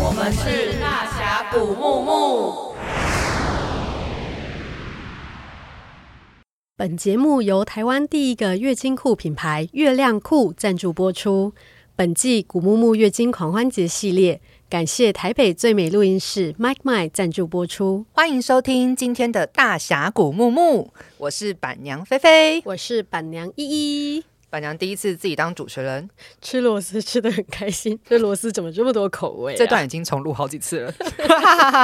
[0.00, 2.74] 我们是大侠谷木木。
[6.76, 11.52] 本节目由台湾第一个月经裤品牌月亮裤赞助播出。
[11.94, 18.06] 本季古木木月经狂欢节系列，感谢台北最美录音室 Mike Mike 赞助播出。
[18.12, 24.24] 欢迎收听今天的大侠谷木木，我是板娘菲菲，我是板娘依依。
[24.50, 26.08] 板娘第一次自己当主持人，
[26.40, 27.98] 吃螺丝吃的很开心。
[28.08, 29.56] 这螺丝怎么这么多口味啊？
[29.56, 30.94] 这段已经重录好几次了。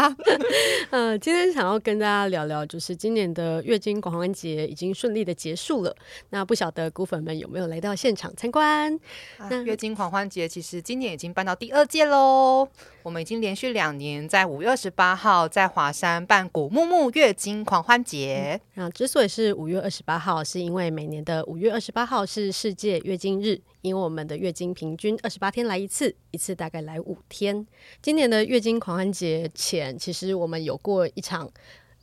[0.91, 5.95] 呃，今天想要跟大家聊聊，就是今年的月经狂欢节已经顺利的结束了。
[6.31, 8.99] 那不晓得谷粉们有没有来到现场参观？
[9.39, 12.69] 啊，月经狂欢节其实今年已经办到第二届喽。
[13.05, 18.59] 我们已经连续两年在五月二十八号在华山办古木木月经狂欢节。
[18.77, 27.67] 那、之所以是五月二十八号，是因为每年的五月二十八号是世界月经日，因为我们的月经平均二十八天来一次，一次大概来五天。
[28.01, 31.53] 今年的月经狂欢节前，其实我们有过一场。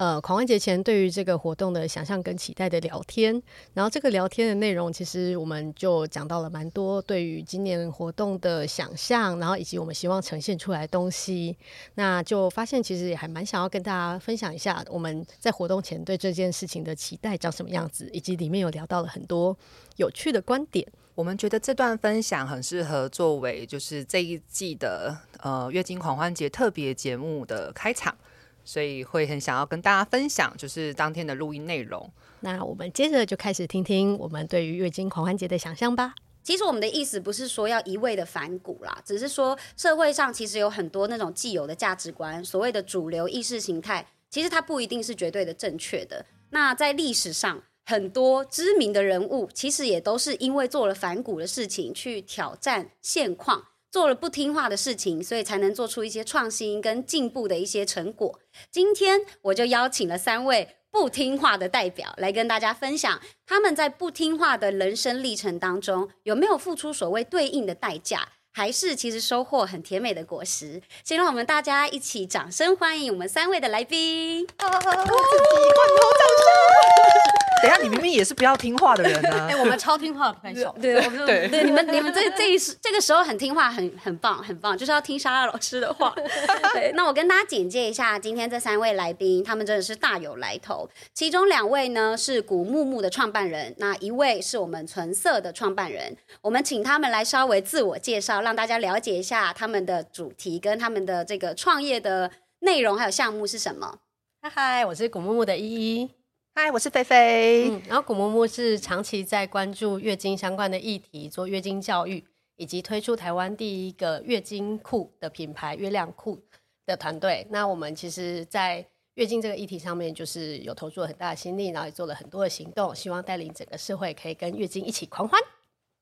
[0.02, 3.40] 呃，狂欢节前对于这个活动的想象跟期待的聊天，
[3.76, 11.56] 然后这个聊天的内容，其实我们就讲到了蛮多对于今年活动的想象，然后以及我们希望呈现出来的东西，
[11.94, 19.56] 那就发现其实也还蛮想要跟大家分享一下我们在活动前对这件事情的期待长什么样子，以及里面有聊到了很多
[19.98, 20.84] 有趣的观点。
[21.14, 28.18] 我们觉得这段分享很适合作为就是这一季的呃月经狂欢节特别节目的开场。
[28.64, 32.10] 所以会很想要跟大家分享，就是当天的录音内容。
[32.42, 36.16] 那我们接着就开始听听我们对于月经狂欢节的想象吧。
[36.44, 46.26] 其实我们的意思不是说要一味的反骨啦，只是说社会上其实有很多那种既有的价值观，所谓的主流意识形态，其实它不一定是绝对的正确的。
[46.50, 53.68] 那在历史上，很多知名的人物其实也都是因为做了反骨的事情，去挑战现况。
[53.92, 58.40] 做了不听话的事情，所以才能做出一些创新跟进步的一些成果。
[58.72, 70.82] 今天我就邀请了三位不听话的代表来跟大家分享，他们在不听话的人生历程当中有没有付出所谓对应的代价，还是其实收获很甜美的果实。
[71.04, 74.48] 先让我们大家一起掌声欢迎我们三位的来宾。
[74.58, 77.31] 啊，自己罐头掌声。
[77.62, 79.48] 等下，你明明也是不要听话的人呢、啊。
[79.50, 80.72] 哎、欸，我们超听话，不太少。
[80.82, 86.14] 对，我们对，对你们，你们这这一时这个时候很听话，很很棒，很棒，就是要听莎拉老师的话。
[86.74, 90.90] 对，那我跟大家简介一下，今天这三位来宾，他们真的是大有来头。
[91.14, 96.16] 其中两位呢是古木木的创办人，那一位是我们纯色的创办人。
[96.42, 104.00] 我们请他们来稍微自我介绍，让大家了解一下他们的主题跟他们的这个创业的内容还有项目是什么。
[104.42, 106.21] 嗨嗨，我是古木木的依依。
[106.54, 107.70] 嗨，我是菲菲。
[107.70, 112.22] 嗯，然后古木木是长期在关注月经相关的议题，做月经教育，
[112.58, 116.38] 以及推出台湾第一个月经裤的品牌月亮裤
[116.86, 117.48] 的团队。
[117.50, 125.40] 那我们其实，在月经这个议题上面，就是有投入了很大的心力，然后也做了很多的行动，希望带领整个社会可以跟月经一起狂欢，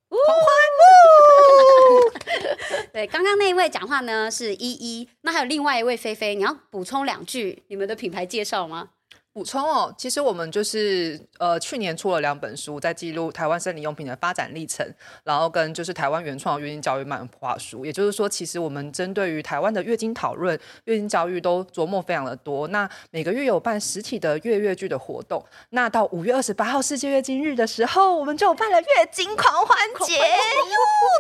[0.10, 0.48] 狂欢！
[2.92, 8.90] 对，刚刚那一位讲话呢是依依，那还有另外一位菲菲，你要补充两句你们的品牌介绍吗？
[9.40, 14.86] 补充哦，其实我们就是呃去年出了两本书，在记录台湾生理用品的发展历程，
[15.24, 17.86] 然后跟就是台湾原创的月经教育漫画书。
[17.86, 22.68] 也就是说，其实我们针对于台湾的月经讨论、月经教育都琢磨非常的多。
[22.68, 30.20] 那每个月有办实体的月月剧的活动，那到五月二十八号世界月经日的时候，我们就有办了月经狂欢节。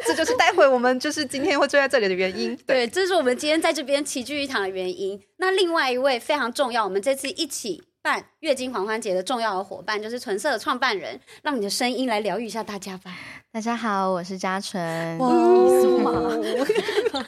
[0.06, 2.53] 这就是待会我们就是今天会坐在这里的原因。
[2.68, 5.18] 对，对，这是我们今天在这边齐聚一堂的原因。
[5.38, 7.81] 那另外一位非常重要，我们这次一起。
[8.09, 13.16] 办月经狂欢节的重要的伙伴就是纯色的创办人，让你的声音来疗愈一下大家吧。
[13.52, 15.16] 大家好，我是嘉纯。
[15.20, 15.31] 哇，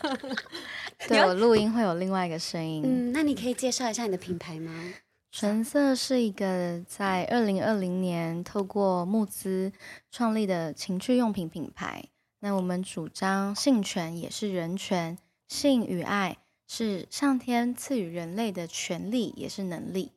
[1.08, 2.82] 对，我录音会有另外一个声音。
[2.84, 4.92] 嗯，那你可以介绍一下你的品牌吗？
[5.32, 9.72] 纯色是一个在二零二零年透过募资
[10.10, 12.04] 创立的情趣用品品牌。
[12.40, 15.16] 那我们主张性权也是人权，
[15.48, 20.14] 性与爱是上天赐予人类的权利，也是能力。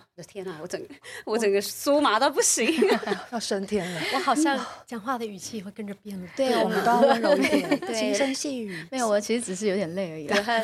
[0.00, 0.88] 我的天哪，我整个
[1.24, 2.68] 我整个酥麻到不行，
[3.30, 4.00] 要升天了。
[4.14, 6.26] 我好像 讲话的语气会跟着变了。
[6.36, 8.84] 对，我们都要温柔一点，轻声细语。
[8.90, 10.26] 没有，我其实只是有点累而已。
[10.42, 10.60] 他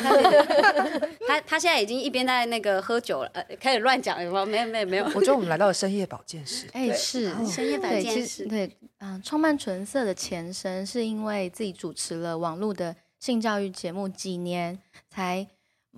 [1.26, 4.46] 他他现在已经一边在那个喝酒了，呃，开始乱讲，有没有？
[4.46, 5.04] 没有，没有，没有。
[5.14, 6.66] 我觉得我们来到了深夜保健室。
[6.72, 8.46] 哎，是深夜保健室。
[8.46, 14.78] 对，嗯，创办纯色的前身是因为自己主持了网络的性教育节目几年，
[15.08, 15.46] 才。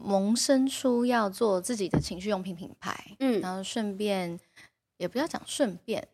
[0.00, 4.38] 萌生出要做自己的情趣用品品牌，嗯，然后顺便
[4.96, 6.06] 也不要讲顺便，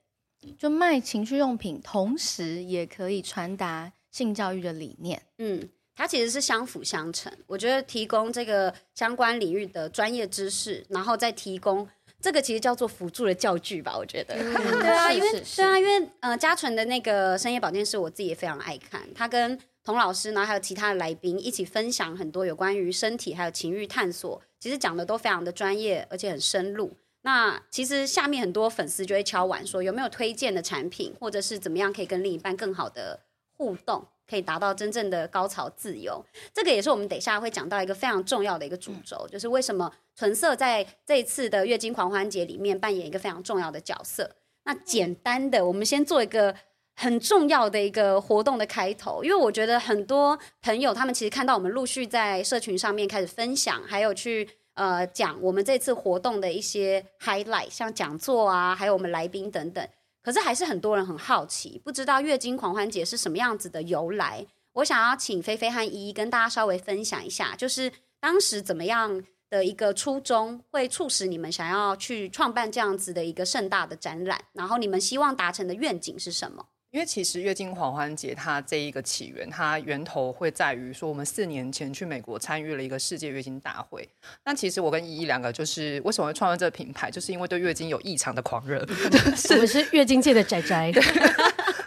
[0.58, 5.22] 就卖情趣用品，同时也可以传达性教育的理念。
[5.38, 7.32] 嗯，它其实是相辅相成。
[7.46, 11.86] 我觉得提供这个相关领域的专业知识，然后再提供
[12.20, 13.96] 这个其实叫做辅助的教具吧。
[13.96, 19.02] 我觉得，嗯、 对啊，因为对啊，因为呃，嘉纯的那个深夜保健室，我自己也非常爱看。
[19.14, 26.96] 它跟童老师呢，还有其他的来宾一起分享很多有关于身体还有情欲探索，其实讲的都非常的专业，而且很深入。
[27.20, 33.20] 那其实下面很多粉丝就会敲碗说，有没有推荐的产品，或者是怎么样可以跟另一半更好的
[33.52, 36.24] 互动，可以达到真正的高潮自由。
[36.52, 44.36] 这个也是我们等一下会讲到一个非常重要的一个主轴，就是为什么纯色在这一次的月经狂欢节里面扮演一个非常重要的角色。
[44.64, 46.54] 那简单的，我们先做一个
[46.94, 54.48] 很重要的一个活动的开头，因为我觉得很多朋友他们其实看到我们陆续在社群上面开始分享，还有去。
[54.76, 59.88] 呃，讲我们这次活动的一些 highlight，像讲座啊，还有我们来宾等等。
[60.20, 64.44] 可是还是很多人很好奇，不知道月经狂欢节是什么样子的由来。
[64.72, 76.66] 我想要请菲菲和依依跟大家稍微分享一下，就是当时怎么样的一个初衷，会促使你们想要去创办这样子的一个盛大的展览，然后你们希望达成的愿景是什么？
[76.94, 84.08] 因为其实月经狂欢节它这一个起源，它源头会在于说，我们四年前去美国参与了一个世界月经大会。
[84.44, 88.78] 那其实我跟依依两个就是为什么会创造这个品牌，就是因为对月经有异常的狂热。
[89.50, 90.92] 我们是月经界的宅宅，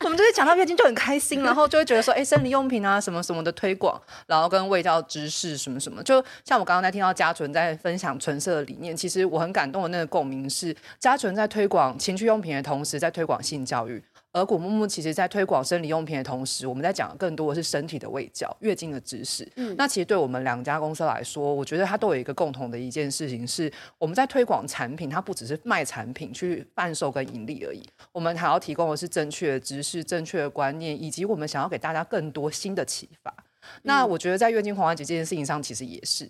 [0.01, 14.04] 我们就是讲到月经就很开心，然后就会觉得说，哎，生理用品啊什么什么的推广，然后跟卫教知识什么什么，就像我刚刚在听到嘉纯在分享纯色的理念，其实我很感动的那个共鸣是，嘉纯在推广情趣用品的同时，在推广性教育。
[14.33, 19.50] 而古木木其实，在推广生理用品的同时，我们在讲更多的是身体的卫教、月经的知识。
[19.56, 27.81] 嗯，那其实对我们两家公司来说，我觉得它都有一个共同的一件事情，是我们在推广产品，它不只是卖产品去贩售跟盈利而已，
[28.12, 33.31] 我们还要提供的是正确的知识、正确的观念，以及我们想要给大家更多新的启发。
[33.31, 36.30] 嗯，那我觉得在月经狂欢节这件事情上，其实也是。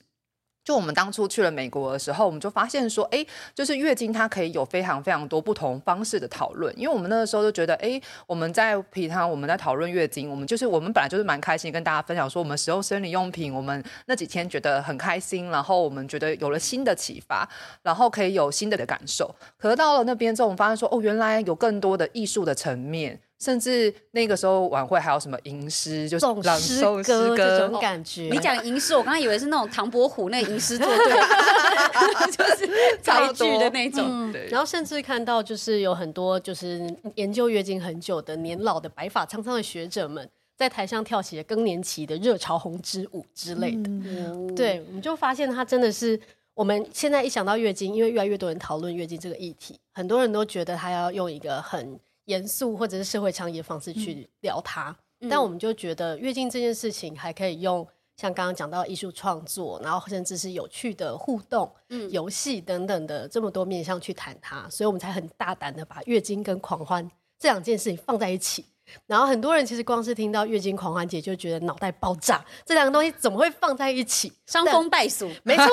[0.67, 3.25] 就我们当初去了美国的时候，我们就发现说，哎，
[3.55, 6.77] 就是月经它可以有非常非常多不同方式的讨论。
[6.77, 17.47] 因为我们那个时候就觉得，哎，我们在平常我们在讨论月经，我们就是我们本来就是蛮开心跟大家分享说，我们使用生理用品，我们那几天觉得很开心，然后我们觉得有了新的启发，
[17.81, 19.33] 然后可以有新的的感受。
[19.57, 23.17] 可是到了那边之后，我们发现说，哦，原来有更多的艺术的层面。
[23.39, 28.23] 甚至那个时候晚会还有什么吟诗，就是朗诵诗歌这种感觉。
[28.31, 31.13] 你讲吟诗，我刚刚以为是那种唐伯虎那吟诗作对，
[32.35, 34.03] 就是才句的那种。
[34.09, 43.87] 嗯、然后甚至看到就是有很多就是研究月经很久的年老的白发苍苍的学者们，在台上跳起了更年期的热潮红之舞之类的。
[43.87, 46.19] 嗯、对，我们就发现它真的是
[46.55, 51.99] 我们现在一想到月经，因为越来越多人讨论月经这个议题，很多人都觉得他要用一个很。
[52.27, 57.85] 严肃或者是社会倡议的方式去聊它，嗯、但我们就觉得月经这件事情还可以用
[58.15, 67.09] 像刚刚讲到艺术创作，然后甚至是有趣的互动、嗯、游戏等等的这么多面向去谈它，所以我们才很大胆的把月经跟狂欢
[67.39, 68.65] 这两件事情放在一起。
[69.05, 74.31] 然后很多人其实光是听到月经狂欢节就觉得脑袋爆炸，这两个东西怎么会放在一起？
[74.45, 75.65] 伤风败俗， 没错。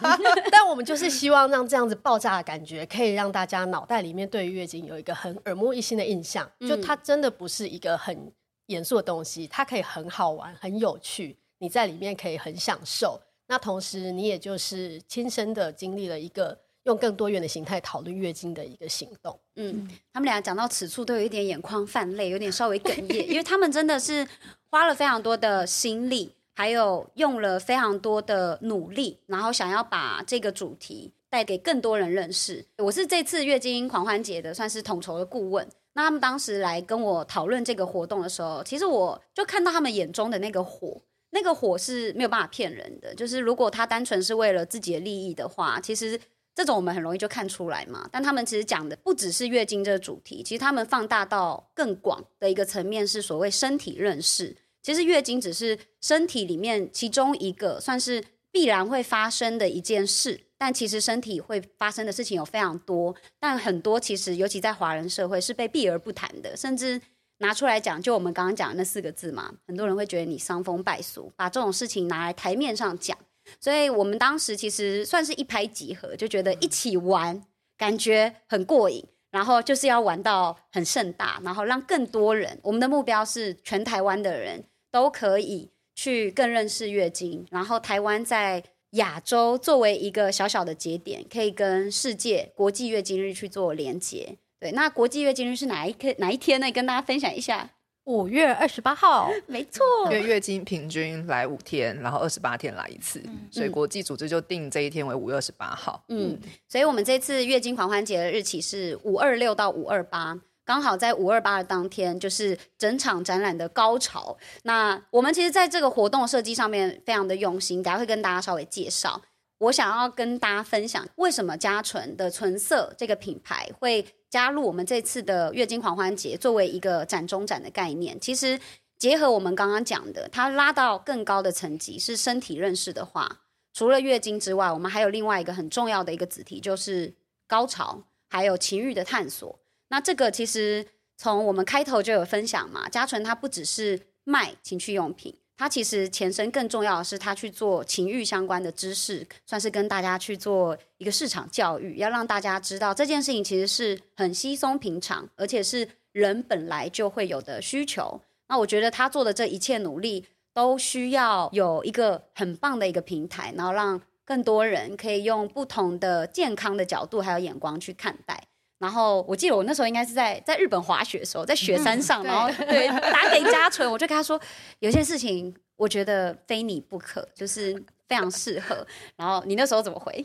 [0.50, 6.50] 但我们就是希望让这样子爆炸的感觉，可以让大家脑袋里面对于月经有一个很耳目一新的印象。
[6.60, 8.32] 就它真的不是一个很
[8.66, 13.20] 严肃的东西，它可以很好玩、很有趣，你在里面可以很享受。
[13.48, 16.58] 那同时你也就是亲身的经历了一个。
[16.84, 19.38] 用更多元的形态讨论月经的一个行动。
[19.56, 24.26] 嗯，他们俩讲到此处都有一点眼眶泛泪，有点稍微哽咽， 因为他们真的是
[24.70, 32.66] 花了非常多的心力，还有用了非常多的努力，然后想要把这个主题带给更多人认识。
[32.78, 35.68] 我是这次月经狂欢节的算是统筹的顾问。
[35.94, 43.14] 那他们当时来跟我讨论这个活动的时候，其实我就看到他们眼中的那个火，那个火是没有办法骗人的。
[43.14, 46.18] 就是如果他单纯是为了自己的利益的话，其实。
[46.54, 54.56] 这种我们很容易就看出来嘛，但他们其实讲的不只是月经这个主题，其实他们放大到更广的一个层面是所谓身体认识。
[54.82, 67.00] 其实月经只是身体里面其中一个算是必然会发生的一件事，但其实身体会发生的事情有非常多，但很多其实尤其在华人社会是被避而不谈的，甚至
[67.38, 73.16] 拿出来讲，就我们刚刚讲的那四个字嘛，很多人会觉得你伤风败俗，把这种事情拿来台面上讲。
[73.60, 77.42] 所以我们当时其实算是一拍即合，就觉得一起玩
[77.76, 94.36] 感觉很过瘾，然后就是要玩到很盛大，然后让更多人，我们的目标是全台湾的人都可以去更认识月经，然后台湾在亚洲作为一个小小的节点，可以跟世界国际月经日去做连接。
[94.60, 96.14] 对，那国际月经日是哪一天？
[96.18, 96.70] 哪一天呢？
[96.70, 97.70] 跟大家分享一下。
[98.04, 106.02] 五月二十八号， 没错，因为月经平均来五天，然后二十八天来一次，嗯、所以国际组织就定这一天为五月二十八号。
[106.08, 114.36] 嗯，所以我们这次月经狂欢节的日期是五二六到五二八，刚好在五二八的当天，就是整场展览的高潮。
[114.64, 119.22] 那我们其实在这个活动设计上面非常的用心，等下会跟大家稍微介绍。
[119.62, 128.18] 我想要跟大家分享，为什么佳纯的纯色这个品牌会加入我们这次的月经狂欢节，作为一个展中展的概念。
[128.18, 128.58] 其实
[128.98, 133.42] 结合我们刚刚讲的，它拉到更高的层级是身体认识的话，
[133.72, 137.14] 除了月经之外，我们还有另外一个很重要的一个子题，就是
[137.46, 139.60] 高潮，还有情欲的探索。
[139.90, 140.84] 那这个其实
[141.16, 145.38] 从我们开头就有分享嘛，佳纯它不只是卖情趣用品。
[145.56, 158.20] 他其实前身更重要的是，他去做情欲相关的知识，算是跟大家去做一个市场教育，要让大家知道这件事情其实是很稀松平常，而且是人本来就会有的需求。
[158.48, 168.48] 那我觉得他做的这一切努力，都需要有一个很棒的一个平台，然后让更多人可以用不同的健康的角度还有眼光去看待。
[168.82, 174.40] 然后我记得我那时候应该是在在日本滑雪的时候，在雪山上，嗯、然后 对打给嘉纯，我就跟他说，
[174.80, 177.72] 有些事情我觉得非你不可，就是
[178.08, 178.84] 非常适合。
[179.14, 180.24] 然后你那时候怎么回？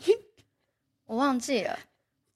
[1.06, 1.78] 我忘记了。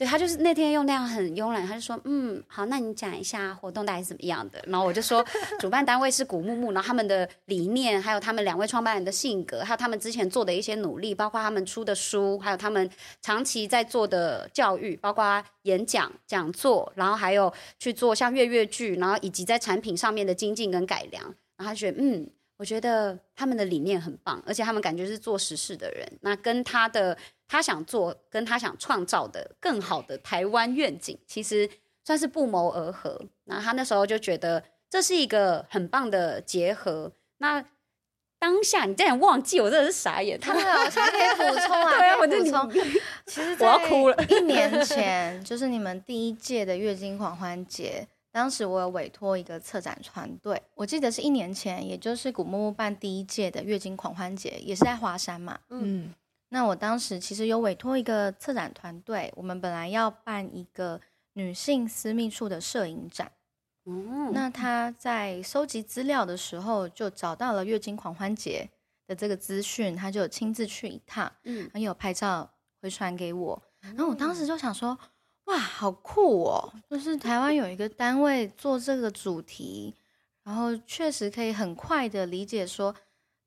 [0.03, 4.61] 对，他就是那天用那样很慵懒，他就说，嗯，好，那你讲一下活动大概是怎么样的。
[4.67, 5.25] 然后我就说，
[5.61, 12.91] 主办单位是古木木，然后他们的理念，还有他们两位创办人的性格，还有他们之前做的一些努力，包括他们出的书，还有他们
[13.21, 21.23] 长期在做的教育，包括演讲、讲座，然后还有去做像月月剧，然后以及在产品上面的精进跟改良。
[21.57, 26.05] 然后他觉得，嗯，我觉得他们的理念很棒，而且他们感觉是做实事的人。
[26.23, 27.17] 那跟他的。
[27.53, 31.69] 他想做跟他想创造的更好的台湾愿景，其实
[32.03, 33.21] 算是不谋而合。
[33.45, 37.13] 那他那时候就觉得这是一个很棒的结合。
[37.37, 37.63] 那
[38.39, 40.41] 当下你竟然忘记，我真的是傻眼。
[40.41, 42.71] 他好像可以补充啊， 对啊，我补充。
[43.27, 44.25] 其实我要哭了。
[44.31, 55.59] 一年前就是你们第一届的月经狂欢节，当时我有委托一个策展团队，我记得是一年前，也就是古木木办第一届的月经狂欢节，也是在华山嘛。
[55.69, 56.15] 嗯。
[56.53, 61.01] 那我当时其实有委托一个策展团队，我们本来要办一个
[61.33, 63.33] 女性私密处的摄影展。
[63.87, 68.69] 嗯，那他在收集资料的时候，就找到了月经狂欢节
[69.07, 72.51] 的这个资讯，他就亲自去一趟，嗯，还有拍照
[72.83, 73.63] 回传给我。
[73.81, 74.99] 然后我当时就想说，
[75.45, 76.71] 哇，好酷哦！
[76.91, 79.95] 就是台湾有一个单位做这个主题，
[80.45, 82.95] 然后确实可以很快的理解说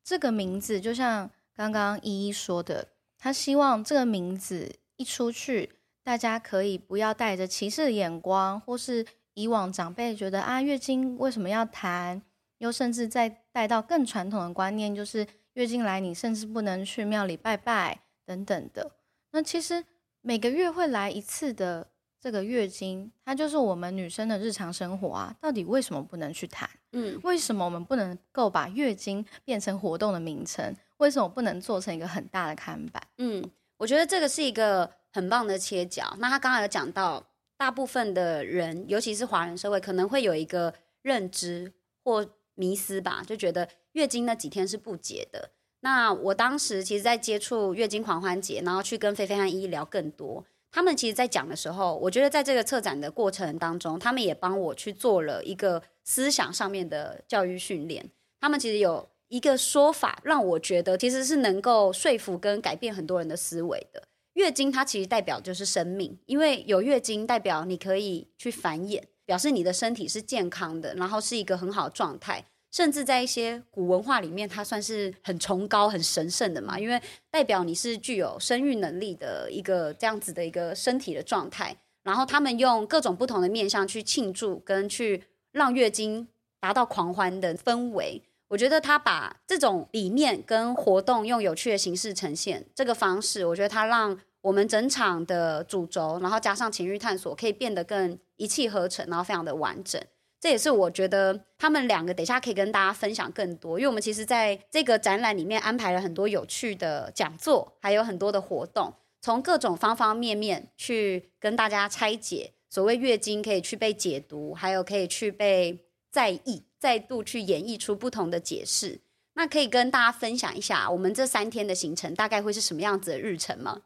[0.04, 2.88] 这个名字，就像刚刚依依说的。
[3.26, 5.72] 他希望这个名字一出去，
[6.04, 9.04] 大家可以不要带着歧视的眼光，或是
[9.34, 12.22] 以往长辈觉得啊，月经为什么要谈，
[12.60, 18.92] 又甚至再带到更传统的观念，就是月经来你甚至不能去庙里拜拜等等的。
[19.32, 19.84] 那其实
[20.22, 21.88] 每个月会来一次的
[22.22, 26.70] 这个月经，它就是我们女生的日常生活啊，到底为什么不能去谈？
[26.92, 30.76] 嗯，为什么我们不能够把月经变成活动的名称？
[30.98, 33.04] 为什么不能做成一个很大的看板？
[33.18, 33.44] 嗯，
[33.78, 36.16] 我觉得这个是一个很棒的切角。
[36.20, 37.26] 那他刚才有讲到，
[37.58, 41.74] 大部分的人，尤其是华人社会，可能会有一个认知
[42.04, 42.26] 或
[42.56, 45.50] 迷思吧，就觉得月经那几天是不洁的。
[45.82, 58.10] 那我当时其实，在接触月经狂欢节，然后去跟菲菲和依依聊更多，他们其实，在讲的时候，我觉得在这个策展的过程当中，他们也帮我去做了一个思想上面的教育训练。
[58.40, 59.10] 他们其实有。
[59.36, 64.02] 一个说法让我觉得其实是能够说服跟改变很多人的思维的。
[64.36, 72.46] 月经它其实代表就是生命，因为有月经代表你可以去繁衍，表示你的身体是健康的，然后是一个很好的状态。
[72.72, 81.76] 甚至在一些古文化里面，它算是很崇高、很神圣的嘛，因为代表你是具有生育能力的一个这样子的一个身体的状态。
[82.04, 86.26] 然后他们用各种不同的面向去庆祝，跟去让月经
[86.62, 88.22] 达到狂欢的氛围。
[88.48, 100.00] 我觉得他把这种理念跟活动用有趣的形式呈现，这个方式，我觉得他让我们整场的主轴，然后加上情欲探索，可以变得更一气呵成，然后非常的完整。
[100.40, 115.80] 这也是我觉得他们两个等一下可以跟大家分享更多，因为我们其实在这个展览里面安排了很多有趣的讲座，还有很多的活动，从各种方方面面去跟大家拆解所谓月经可以去被解读，还有可以去被
[116.12, 116.62] 在意。
[116.86, 119.00] 再度去演绎出不同的解释，
[119.34, 123.82] 那可以跟大家分享一下，我们这三天的行程大概会是什么样子的日程吗？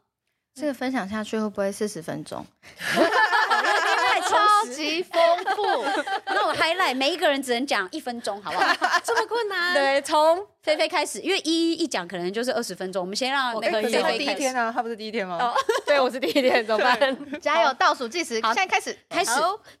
[0.52, 2.44] 这个分享下去会不会四十分钟？
[4.30, 5.20] 超级丰
[5.56, 5.62] 富。
[6.26, 8.74] 那我 highlight 每一个人只能讲一分钟，好不好？
[9.04, 9.74] 这么困难？
[9.74, 15.38] 对，从菲菲开始，因为一一讲可能就是二十分钟，我们先让那个菲菲第一天啊，他不是第一天吗？
[15.40, 17.40] 哦， 对，我是第一天，怎么办？
[17.40, 19.32] 加油，倒数计时，好，现在开始，开始。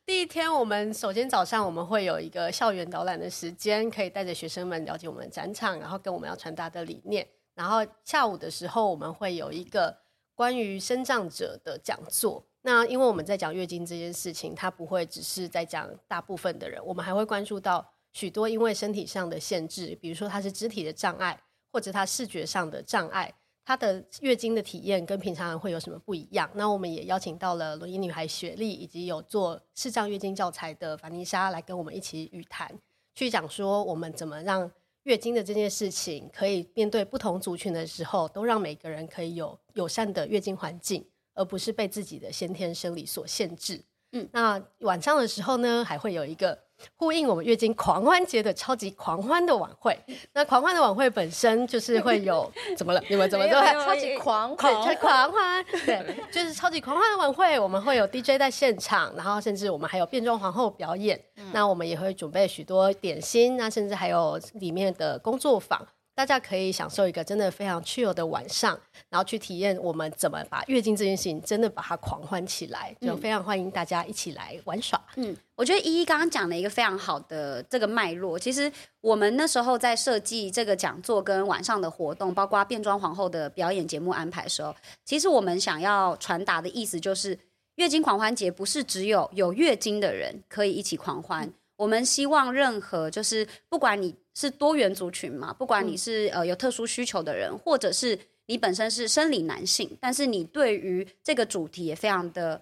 [0.04, 7.26] 第一天，我们首先早上我们会有一个校园导览的时间，可以带着学生们了解我们的展场，然后跟我们要传达的理念。
[7.54, 9.94] 然后下午的时候，我们会有一个
[10.34, 12.42] 关于生长者的讲座。
[12.62, 21.40] 那因为我们在讲月经这件事情，它不会只是在讲大部分的人，我们还会关注到许多因为身体上的限制，比如说他是肢体的障碍，
[21.72, 23.32] 或者他视觉上的障碍，
[23.64, 26.50] 他的月经的体验跟平常人会有什么不一样？
[26.54, 32.70] 那我们也邀请到了轮椅女孩雪莉，以及有做视障月经教材的凡妮莎来跟我们一起语谈，
[33.14, 34.70] 去讲说我们怎么让。
[35.04, 41.02] 月经的这件事情，可以面对不同族群的时候，都让每个人可以有友善的月经环境，
[41.40, 43.80] 而不是被自己的先天生理所限制。
[44.12, 46.58] 嗯，那晚上的时候呢，还会有一个。
[46.96, 49.94] 呼应我们月经狂欢节的超级狂欢的晚会，
[50.32, 53.04] 那狂欢的晚会本身就是会有怎么了？
[53.10, 55.62] 你们怎么都还超级狂狂狂， 狂欢？
[55.84, 61.22] 对，就是超级狂欢的晚会，我们会有 DJ 在现场，然后甚至我们还有变装皇后表演。
[61.36, 65.86] 嗯、那我们也会准备许多点心，那甚至还有里面的工作坊。
[66.20, 75.02] 大家可以享受一个真的非常 chill 的晚上，然后去体验我们怎么把月经这件事情真的把它狂欢起来，就非常欢迎大家一起来玩耍。
[75.16, 78.38] 嗯，我觉得依依刚刚讲了一个非常好的这个脉络。
[78.38, 87.38] 其实我们那时候在设计这个讲座跟晚上的活动，包括变装皇后的表演节目安排的时候，其实我们想要传达的意思就是，
[87.76, 91.46] 月经狂欢节不是只有有月经的人可以一起狂欢。
[91.46, 102.60] 嗯我们希望任何就是不管你是多元族群嘛，不管你是呃有特殊需求的人，或者是你本身是生理男性，但是你对于这个主题也非常的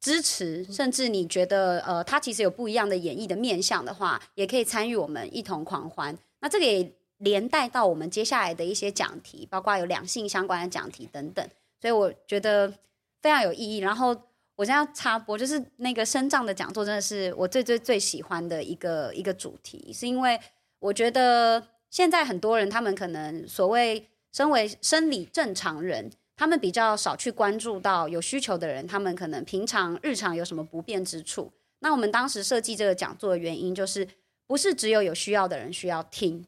[0.00, 6.16] 支持，甚至你觉得呃它其实有不一样的演绎的面向的话，也可以参与我们一同狂欢。
[6.40, 11.46] 那这个也连带到我们接下来的一些讲题，包括有两性相关的讲题等等，
[11.80, 12.72] 所以我觉得
[13.20, 13.78] 非常有意义。
[13.78, 14.16] 然后。
[14.54, 20.38] 我现在要插播，就是那个身障的讲座，真的是我最最最喜欢的一个一个主题，是因为
[20.82, 31.52] 我觉得现在很多人，他们可能所谓身为生理正常人，他们比较少去关注到有需求的人，他们可能平常日常有什么不便之处。
[31.78, 34.06] 那我们当时设计这个讲座的原因，就是
[34.46, 36.44] 不是只有有需要的人需要听，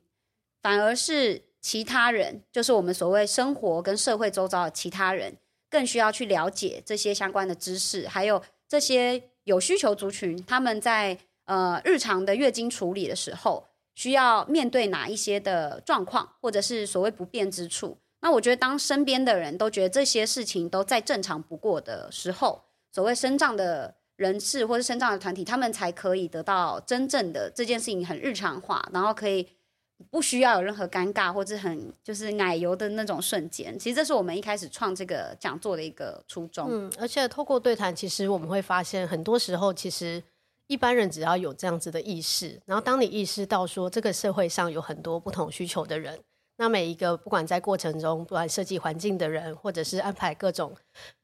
[0.61, 5.37] 反而是其他人，就是我们所谓生活跟社会周遭的其他人。
[5.71, 17.99] 更需要去了解这些相关的知识，还有这些有需求族群，他们在呃日常的月经处理的时候，需要面对哪一些的状况，或者是所谓不便之处。
[18.21, 29.49] 那我觉得，当身边的人都觉得这些事情都再正常不过的时候，所谓身障的人士或者身障的团体，他们才可以得到真正的这件事情很日常化，然后可以。
[30.11, 36.67] 不需要有任何尴尬或者很就是奶油的那种瞬间，其实这是我们一开始创这个讲座的一个初衷。
[36.69, 40.21] 嗯，而且透过对谈，其实我们会发现，很多时候其实
[40.67, 46.19] 一般人只要有这样子的意识，然后当你意识到说这个社会上有很多不同需求的人，
[46.57, 50.75] 那每一个不管在过程中，不管设计环境的人，或者是安排各种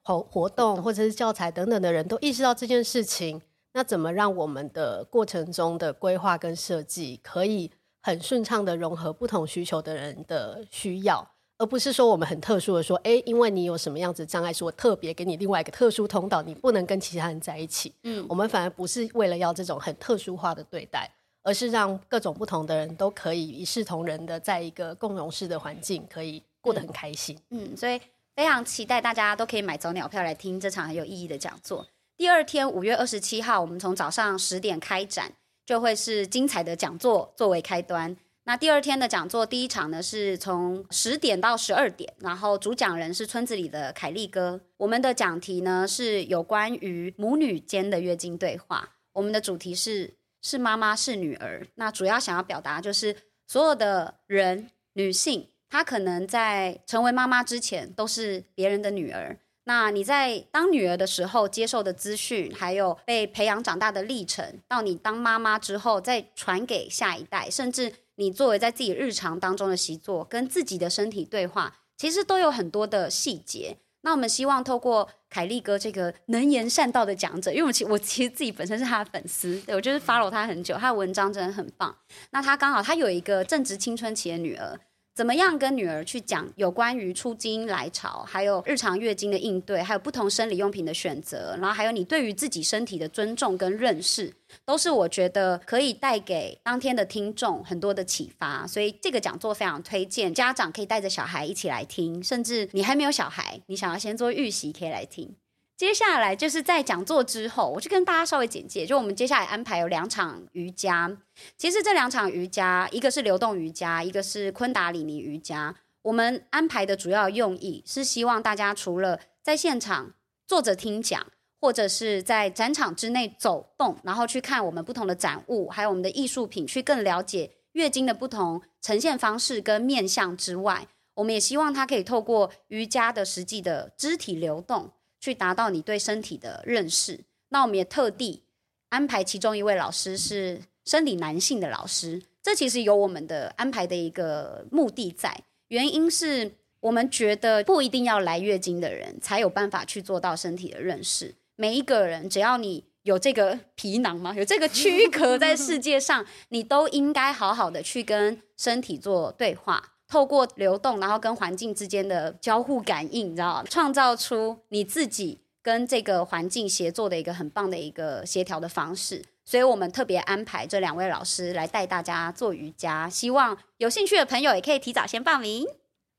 [0.02, 3.40] 活活动或者是教材等等的人都意识到这件事情，
[3.72, 7.70] 那怎么让我们的过程中的规划跟设计可以
[8.02, 11.26] 很顺畅的融合不同需求的人的需要，
[11.60, 17.92] 而不是说我们很特殊的说，哎，因为你有什么样子障碍，是我特别给你另外一个特殊通道，你不能跟其他人在一起。
[18.04, 21.10] 嗯，我们反而不是为了要这种很特殊化的对待，
[21.42, 27.38] 而是让各种不同的人都可以一视同仁的在一个共融式的环境，可以过得很开心。
[27.50, 28.00] 嗯，嗯，所以
[28.34, 31.86] 非常期待大家都可以买早鸟票来听这场很有意义的讲座。
[32.16, 35.32] 第二天五月二十七号，我们从早上十点开展。
[35.66, 38.16] 就会是精彩的讲座作为开端。
[38.50, 44.60] 那第二天的讲座第一场呢，是从十点到十二点，然后主讲人是村子里的凯利哥。
[44.76, 48.96] 我们的讲题呢是有关于母女间的月经对话。
[49.12, 51.64] 我们的主题是是妈妈是女儿。
[51.76, 53.14] 那主要想要表达就是
[53.46, 59.38] 所有的人女性，她可能在成为妈妈之前都是别人的女儿。
[59.62, 73.78] 那你在当女儿的时候接受的资讯，还有被培养长大的历程，到你当妈妈之后再传给下一代，甚至你作为在自己日常当中的习作，跟自己的身体对话，其实都有很多的细节。
[74.02, 81.96] 那我们希望透过凯利哥这个能言善道的讲者，因为我其我其实自己本身是他的粉丝，对，我就是 follow 他很久，他的文章真的很棒。
[82.30, 84.78] 那他刚好他有一个正值青春期的女儿。
[85.14, 94.32] 怎么样跟女儿去讲有关于初经来潮，还有日常月经的应对，还有不同生理用品的选择，然后还有你对于自己身体的尊重跟认识，
[94.64, 98.66] 都是我觉得可以带给当天的听众很多的启发。
[98.66, 105.34] 所以这个讲座非常推荐，家长可以带着小孩一起来听，甚至你还没有小孩，你想要先做预习，可以来听。
[105.80, 111.10] 接下来就是在讲座之后，我就跟大家稍微简介，就我们接下来安排有两场瑜伽。
[111.56, 115.74] 其实这两场瑜伽，一个是流动瑜伽，一个是昆达里尼瑜伽。
[116.02, 120.12] 我们安排的主要用意是希望大家除了在现场
[120.46, 121.26] 坐着听讲，
[121.58, 134.90] 或者是在展场之内走动，然后去看我们不同的展物，还有我们的艺术品，去更了解月经的不同呈现方式跟面向之外，我们也希望它可以透过瑜伽的实际的肢体流动。
[135.20, 137.20] 去达到你对身体的认识。
[137.50, 138.42] 那我们也特地
[138.88, 145.44] 安排其中一位老师是生理男性的老师，这其实有我们的安排的一个目的在。
[145.68, 151.34] 原因是我们觉得不一定要来月经的人才有办法去做到身体的认识。
[151.54, 154.34] 每一个人只要你有这个皮囊吗？
[154.34, 159.94] 有这个躯壳在世界上，你都应该好好的去跟身体做对话。
[160.10, 163.64] 透过流动，然后跟环境之间的交互感应，你知道吗？
[163.70, 169.24] 创造出你自己跟这个环境协作的一个很棒的一个协调的方式。
[169.44, 175.64] 所以我们特别安排这两位老师来带大家做瑜伽，希望有兴趣的朋友也可以提早先报名。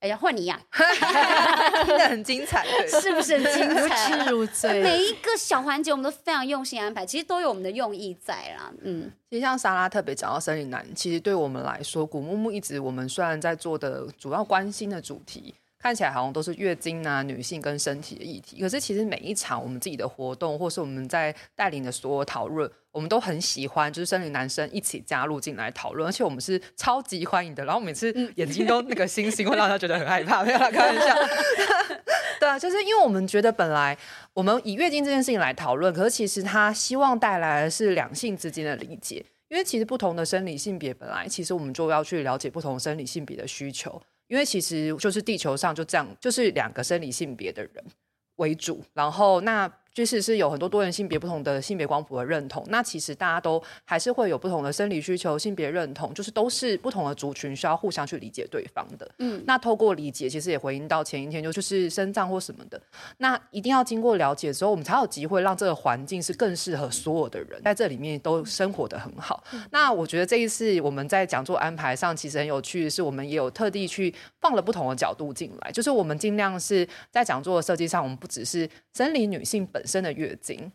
[0.01, 0.59] 哎呀，换你呀，
[1.85, 4.09] 听得很精彩，是不是很精彩？
[4.15, 4.81] 如痴如醉。
[4.81, 8.71] 每一个小环节我们都非常用心安排，其实都有我们的用意在啦。
[8.81, 15.53] 嗯，其实像莎拉特别讲到生理男，其实对我们来说，古木木一直我们虽然在做的主要关心的主题。
[15.81, 27.65] 看起来好像都是月经啊、女性跟身体的议题，可是其实每一场我们自己的活动，或是我们在带领的所有讨论，我们都很喜欢，就是生理男生一起加入进来讨论，而且我们是超级欢迎的。
[27.65, 31.15] 然后每次眼睛都那个星星，会让他觉得很害怕，没有啦，开玩笑。
[32.39, 33.97] 对啊，就是因为我们觉得本来
[34.33, 44.01] 我们以月经这件事情来讨论，可是其实他希望带来的是两性之间的理解，因为其实不同的生理性别本来其实我们就要去了解不同生理性别的需求。
[44.31, 47.83] 因为其实就是地球上就这样，就是两个生理性别的人
[48.37, 49.69] 为主，然后那。
[49.93, 59.09] 即使是有很多多元性别不同的性别光谱的认同，那其实大家都还是会有不同的生理需求、性别认同，就是都是不同的族群需要互相去理解对方的。
[59.19, 62.81] 嗯，那透过理解，其实也回应到前一天就就是身障或什么的，
[63.17, 69.43] 那一定要经过了解之后，我们才有机会让这个环境是更适合所有的人在这里面都生活的很好。
[69.51, 69.61] 嗯。
[69.71, 80.71] 那我觉得这一次我们在讲座安排上其实很有趣的是，我们也有特地去放了不同的角度进来，就是我们尽量是在讲座的设计上，我们不只是生理女性本本身的月经，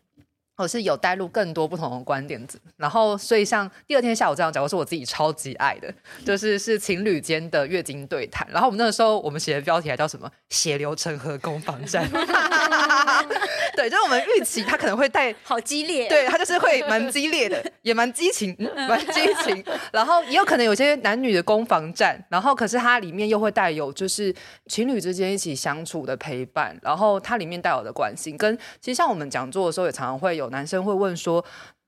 [0.57, 5.93] 我是有带入更多不同的观点子，然后所以像第二天下午这样讲，我是我自己超级爱的，
[6.25, 8.47] 就是是情侣间的月经对谈。
[8.51, 12.09] 然后我们那个时候我们写的标题还叫什么“血流成河攻防战
[13.77, 18.57] ”，对，就是我们预期他可能会带好激烈，对他就是会蛮激烈的，也蛮激情，
[18.89, 19.63] 蛮激情。
[19.91, 24.33] 然后也有可能有些男女的攻防战，然后可是它里面又会带有就是
[24.65, 30.46] 情侣之间一起相处的陪伴，然后它里面带有的关心，跟其实像我们讲座的时候也常常会有。
[30.49, 31.43] 男生会问说，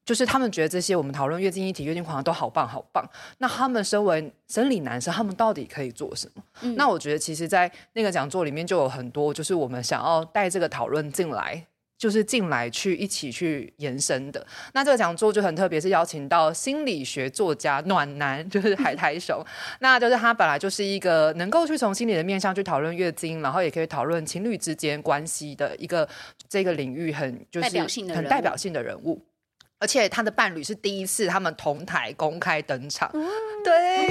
[0.05, 3.07] 就是他们觉得这些我们讨论月经议题、月经狂都好棒好棒。
[3.37, 6.43] 那他们身为生理男生，他们到底可以做什么？
[6.61, 11.65] 嗯、那我觉得，其实，在那个讲座里面就有很多，就是我们想要带这个讨论进来，
[11.99, 14.43] 就是进来去一起去延伸的。
[14.73, 19.45] 那这个讲座就很特别，是邀请到心理学作家暖男，就是海苔熊。
[19.81, 26.09] 那就是他本来就是一个能够去从心理的面向去讨论月经，然后也可以讨论情侣之间关系的一个。
[26.47, 27.79] 这个领域很就是
[28.11, 29.21] 很代表性的人物，
[29.79, 33.25] 而且他的伴侣是第一次他们同台公开登场，嗯、
[33.63, 34.07] 对，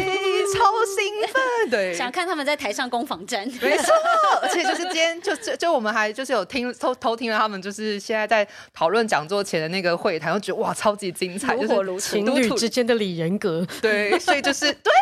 [0.54, 3.92] 超兴奋， 对，想看他们在台上攻防战，没错，
[4.40, 14.92] 而且就是今天就就就我们还就是有听偷偷听了他们就是现在在讨论讲座前的那个会谈，就觉得哇超级精彩，如火如情侣之间的里人格，对，所以就是对。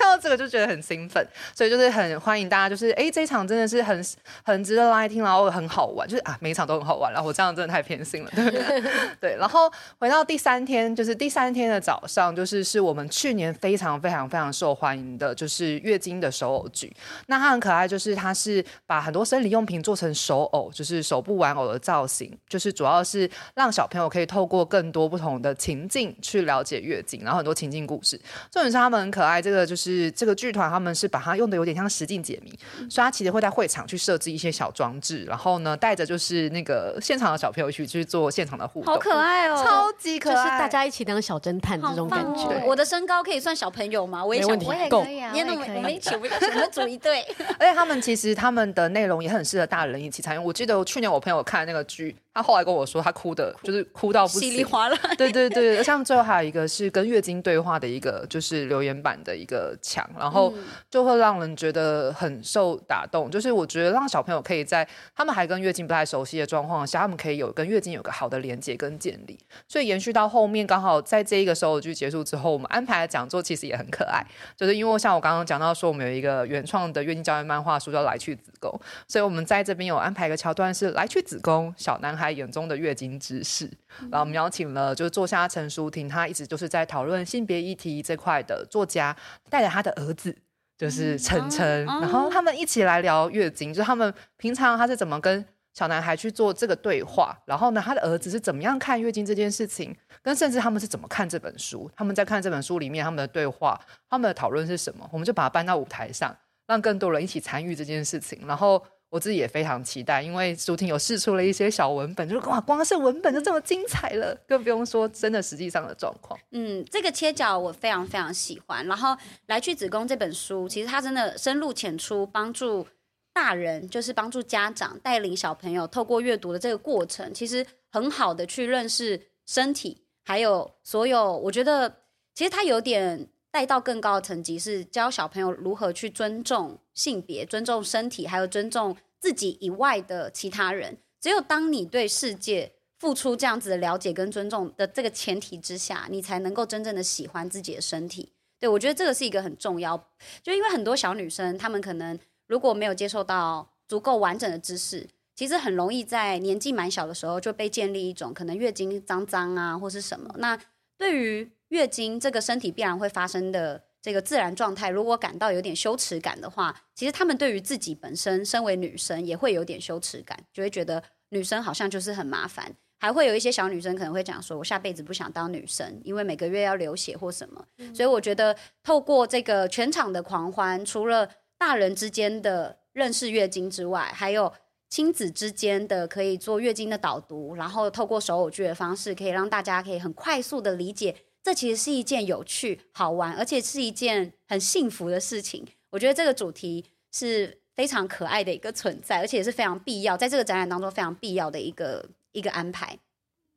[0.00, 1.22] 看到这个就觉得很兴奋，
[1.54, 4.02] 所以就是很欢迎大家，就是哎，这一场真的是很
[4.42, 7.12] 很值得来听，然后很好玩，就是啊，每一场都很好玩。
[7.12, 8.82] 然后我这样真的太偏心了，对
[9.20, 9.36] 对。
[9.36, 16.90] 然后回到第三天，就是第三天的早上，就是是我们去年非常非常非常受欢迎的，就是月经的手偶剧。
[17.26, 28.18] 那它很可爱，就是它是把很多生理用品做成手偶，就是手部玩偶的造型，就是主要是让小朋友可以透过更多不同的情境去了解月经，然后很多情境故事。
[28.50, 29.60] 重点是他们很可爱，这个。
[29.70, 42.44] 就是是这个剧团他们是把它用的有点像实境解谜，嗯、所以他其实会在会场去设置一些小装置，然后呢带着就是那个现场的小朋友去去做现场的互动，好可爱哦，超级可爱，就是大家一起当小侦探这种感觉。
[42.44, 44.24] 哦、我的身高可以算小朋友吗？
[44.24, 47.22] 我也想，我也可以啊，我也可以，我们一起，我们组一对。
[47.58, 50.38] 而且他们其实他们的内容也很适合大人一起参与。
[50.38, 52.14] 我记得我去年我朋友看那个剧。
[52.32, 54.96] 他后来跟我说，他哭的，就是哭到不，稀里哗啦。
[55.18, 60.54] 对对对， 而像最后还有一个是跟月经对话的一个，就是留言板的一个墙，然后
[60.88, 63.30] 就会让人觉得很受打动。
[63.30, 69.38] 就是我觉得让小朋友可以在他们还跟月经不太熟悉的状况下，他们可以有跟月经有个好的连接跟建立。
[69.66, 74.24] 所以延续到后面，刚好在这一个首尔剧结束之后，我们安排的讲座其实也很可爱，
[74.56, 78.70] 就是因为像我刚刚讲到说，我们有一个原创的月经教育漫画书叫《来去子宫》，
[79.08, 83.70] 所以我们在这边有安排一个桥段是来去子宫小男孩眼中的月经知识，
[84.10, 89.16] 然后我们邀请了就是作家陈淑婷，他一直就是在讨论性别议题这块的作家，
[89.48, 90.36] 带着他的儿子
[90.76, 108.82] 就是晨晨，然后他们一起来聊月经，就是他们平常他是怎么跟小男孩去做这个对话，然后呢，他的儿子是怎么样看月经这件事情，跟甚至他们是怎么看这本书，他们在看这本书里面他们的对话，他们的讨论是什么，我们就把它搬到舞台上，让更多人一起参与这件事情，然后。
[109.10, 116.38] 我自己也非常期待，因为舒婷有试出了一些小文本，就是哇，光是文本就这么精彩了，更不用说真的实际上的状况。
[116.52, 118.86] 嗯，这个切角我非常非常喜欢。
[118.86, 119.08] 然后
[119.46, 122.86] 《来去子宫》这本书，其实它真的深入浅出，帮助
[123.32, 131.36] 大人，就是帮助家长带领小朋友透过阅读的这个过程，其实很好的去认识身体，还有所有。
[131.38, 131.96] 我觉得
[132.34, 133.28] 其实它有点。
[133.50, 140.98] 带到更高的层级，是教小朋友如何去尊重性别、尊重身体，还有尊重自己以外的其他人。
[141.20, 148.32] 只有当你对世界付出这样子的了解跟尊重的这个前提之下，你才能够真正的喜欢自己的身体。
[148.58, 149.96] 对，我觉得这个是一个很重要，
[150.42, 160.34] 就因为很多小女生，她们可能如果没有接受到足够完整的知识，其实很容易在年纪蛮小的时候就被建立一种可能月经脏脏啊，或是什么。
[160.38, 160.58] 那
[160.98, 172.72] 对于月经这个身体必然会发生的这个自然状态，如果感到有点羞耻感的话，其实他们对于自己本身身为女生也会有点羞耻感，就会觉得女生好像就是很麻烦。
[173.02, 184.52] 还会有一些小女生可能会讲说：“我下辈子不想当女生，因为每个月要流血或什么。”所以我觉得透过这个全场的狂欢，除了大人之间的认识月经之外，还有
[184.90, 191.16] 亲子之间的可以做月经的导读，然后透过手偶剧的方式，可以让大家可以很快速的理解。
[191.42, 195.66] 这其实是一件有趣、好玩，而且是一件很幸福的事情。
[195.90, 202.98] 我觉得这个主题是非常可爱的一个存在，而且也是非常必要，在这个展览当中非常必要的一个一个安排。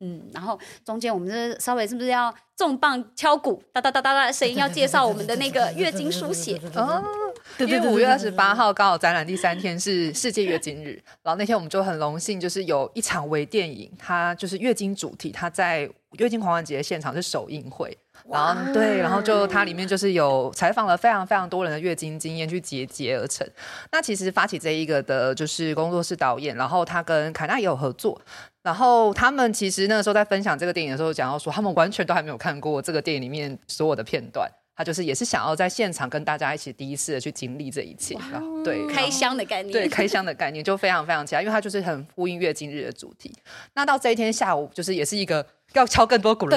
[0.00, 7.02] 嗯，然后中间我们这稍微是不是要重磅敲鼓，哒哒哒哒哒的声音，要介绍我们的那个月经书写 哦。
[7.58, 17.96] 因为五月二十八号刚好展览第三天是世界月经日，然后那天我们就很荣幸，就是有一场微电影，它就是月经主题，它在月经狂欢节现场是首映会，
[18.30, 23.46] 然后对，然后就它里面就是有采访了非常非常多人的月经经验去结结而成。
[23.92, 28.20] 那其实发起这一个的就是工作室导演，然后他跟凯纳也有合作，
[28.62, 34.50] 然后他们其实那个时候在分享这个电影的时候讲到说，他们完全都还没有看过这个电影里面所有的片段。
[34.76, 38.16] 他就是也是想要在现场跟大家一起第一次的去经历这一切，
[38.64, 43.32] 对，开箱的概念，对，开箱的概念就非常非常期待，因为它就是很呼应月经日的主题。
[43.74, 46.56] 那到这一天下午，就是也是一个要敲更多鼓了。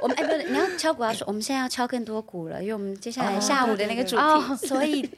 [0.00, 5.08] 我们哎，不是，你要敲鼓要说，我们现在要敲更多鼓了，因为我们接下来下午的那个主题，所以。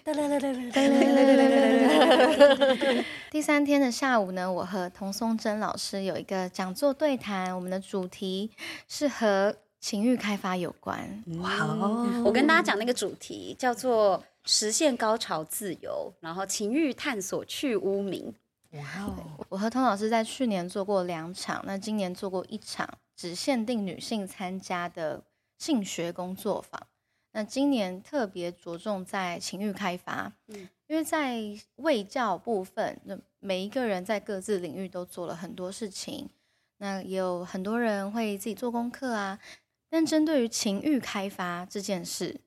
[3.31, 8.51] 第三天的下午呢，我和童松珍老师有一个讲座对谈，我们的主题
[8.87, 9.55] 是和。
[9.85, 12.23] 情欲开发有关，哇哦！
[12.25, 18.35] 我跟大家讲那个主题叫做实现高潮自由，然后情欲探索去污名。
[18.73, 19.45] 哇哦！
[19.51, 25.23] 我和童老师在去年做过两场，那今年做过一场，只限定女性参加的
[25.59, 26.87] 性学工作坊。
[27.33, 31.43] 那今年特别着重在情欲开发，嗯，因为在
[31.77, 36.31] 卫教部分，那每一个人在各自领域都做了很多事情，
[36.79, 39.39] 那也有很多人会自己做功课啊。
[39.95, 42.41] 但针对于情欲开发这件事，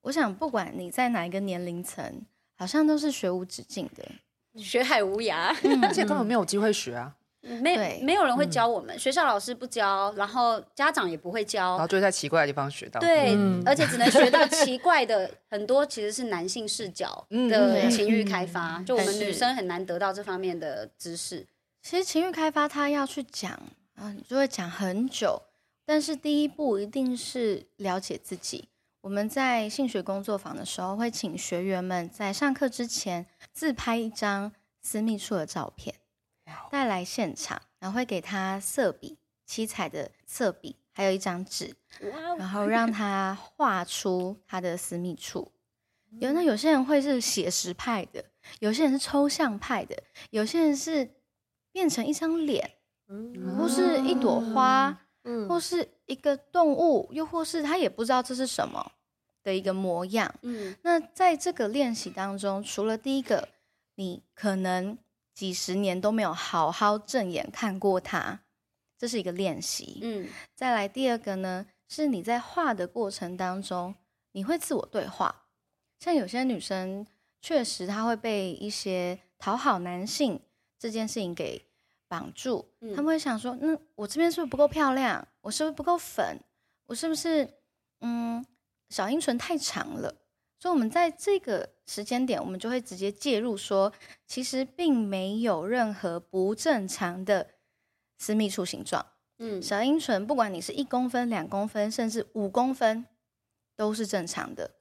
[0.00, 2.22] 我想不管你在哪一个年龄层，
[2.56, 4.02] 好像都是学无止境的，
[4.58, 5.54] 学海无涯，
[5.86, 21.46] 而且根本没有机会学啊，没没有人会教我们，嗯、学校老师不教，然后家长也不会教，然后就在奇怪的地方学到，对，嗯、而且只能学到奇怪的，很多其实是男性视角 的情欲开发，嗯、就我们女生很难得到这方面的知识。
[21.82, 23.52] 其实情欲开发他要去讲
[23.96, 25.42] 啊，就会讲很久。
[25.88, 28.68] 但是第一步一定是了解自己。
[29.00, 33.24] 我们在性学工作坊的时候，会请学员们在上课之前
[33.54, 35.94] 自拍一张私密处的照片，
[36.70, 41.74] 带来现场，然后会给他色笔，七彩的色笔，还有一张纸，
[42.36, 45.50] 然后让他画出他的私密处。
[46.20, 48.22] 有那有些人会是写实派的，
[48.60, 49.96] 有些人是抽象派的，
[50.28, 51.14] 有些人是
[51.72, 52.72] 变成一张脸，
[53.56, 55.06] 或是一朵花，
[55.48, 58.92] 或是一个动物，又或是他也不知道这是什么
[59.42, 60.34] 的一个模样。
[60.42, 63.48] 嗯那在这个练习当中，除了第一个，
[63.96, 64.96] 你可能
[65.34, 68.40] 几十年都没有好好正眼看过他，
[68.96, 70.00] 这是一个练习。
[70.02, 73.94] 嗯，再来第二个呢，是你在画的过程当中，
[74.32, 75.44] 你会自我对话。
[76.00, 77.06] 像有些女生，
[77.40, 80.40] 确实她会被一些讨好男性
[80.78, 81.67] 这件事情给
[82.08, 82.66] 绑住。
[82.80, 85.26] 嗯，他们会想说：“那，我这边是不是不够漂亮？
[85.42, 86.40] 我是不是不够粉？
[86.86, 87.48] 我是不是
[88.00, 88.44] 嗯
[88.88, 90.12] 小阴唇太长了？”
[90.60, 93.92] 所以，我们在这个时间点，我们就会直接介入说，
[94.26, 97.46] 其实并没有任何不正常的
[98.18, 99.06] 私密处形状。
[99.38, 103.06] 嗯，小阴唇不管你是一公分、两公分，甚至五公分，
[103.76, 104.72] 都是正常的。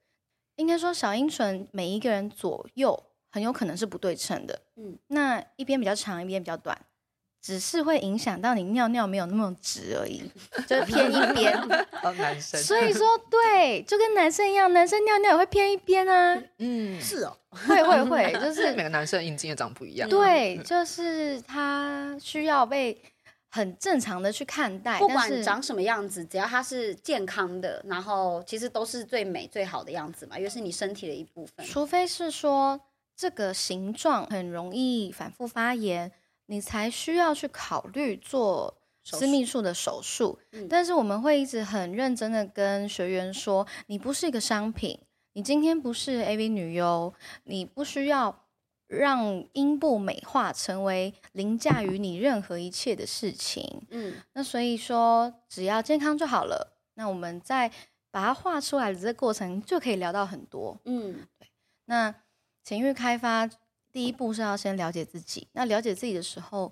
[0.55, 4.59] 应该说，小阴唇每一个人左右很有可能是不对称的。
[4.77, 6.75] 嗯，那一边比较长，一边比较短，
[7.47, 10.21] 只是会影响到你尿尿没有那么直而已，
[10.67, 11.57] 就是偏一 边。
[12.17, 12.61] 男生。
[12.61, 16.37] 所以说，对，就跟男生一样，男生尿尿也会偏一边啊。
[16.57, 20.09] 嗯，是哦，会会会，就是每个男生阴茎也长不一样。
[20.09, 23.01] 对，就是他需要被。
[23.49, 31.65] 很正常的去看待，不管长什么样子，只要他是健康的，然后其实都是最美最好的样子嘛，因为是你身体的一部分。
[31.65, 32.79] 除非是说
[33.15, 36.11] 这个形状很容易反复发炎，
[36.47, 40.37] 你才需要去考虑做私密处的手术。
[40.51, 40.67] 嗯。
[40.67, 44.99] 但是我们会一直很认真的跟学员说，你不是一个商品，
[45.33, 47.13] 你今天不是 AV 女优，
[47.45, 48.43] 你不需要。
[48.89, 56.79] 让阴部美化成为凌驾于你任何一切的事情，嗯，那所以说只要健康就好了。
[56.93, 57.69] 那我们在
[58.11, 61.49] 把它画出来的这个过程就可以聊到很多，嗯，对。
[61.83, 62.15] 那
[62.63, 63.49] 情欲开发
[63.97, 66.71] 第一步是要先了解自己，那了解自己的时候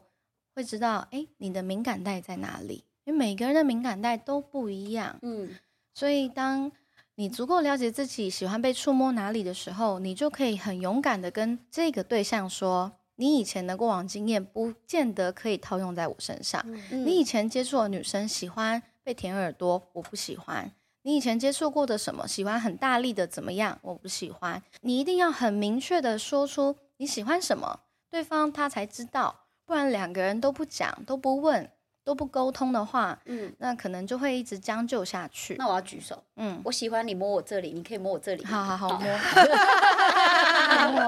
[0.54, 2.84] 会知道，哎，你的敏感带在哪里？
[3.04, 5.50] 因为每个人的敏感带都不一样，嗯，
[5.96, 6.72] 所以当。
[7.16, 16.62] 你足够了解自己喜欢被触摸哪里的时候，你就可以很勇敢的跟这个对象说，你以前的过往经验不见得可以套用在我身上。
[16.68, 20.70] 嗯、你以前接触的女生喜欢被舔耳朵，我不喜欢。
[21.04, 24.62] 你以前接触过的什么喜欢很大力的怎么样，我不喜欢。
[24.82, 31.70] 你一定要很明确的说出你喜欢什么，对方他才知道，不然两个人都不讲都不问。
[32.06, 35.56] 都不沟通的话，嗯，那可能就会一直将就下去。
[35.58, 38.46] 那我要举手，嗯，我喜欢你摸我这里，你可以摸我这里。
[38.46, 39.10] 好好好，摸。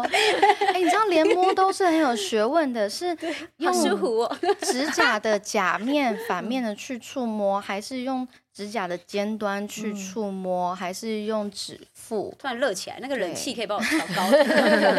[0.73, 3.15] 哎，你知道连摸都是很有学问的，是
[3.57, 3.71] 用
[4.62, 12.33] 指甲的甲面反面的去触摸，还是用指甲的尖端去触摸，还是用指腹？
[12.39, 14.31] 突然热起来，那个冷气可以帮我调高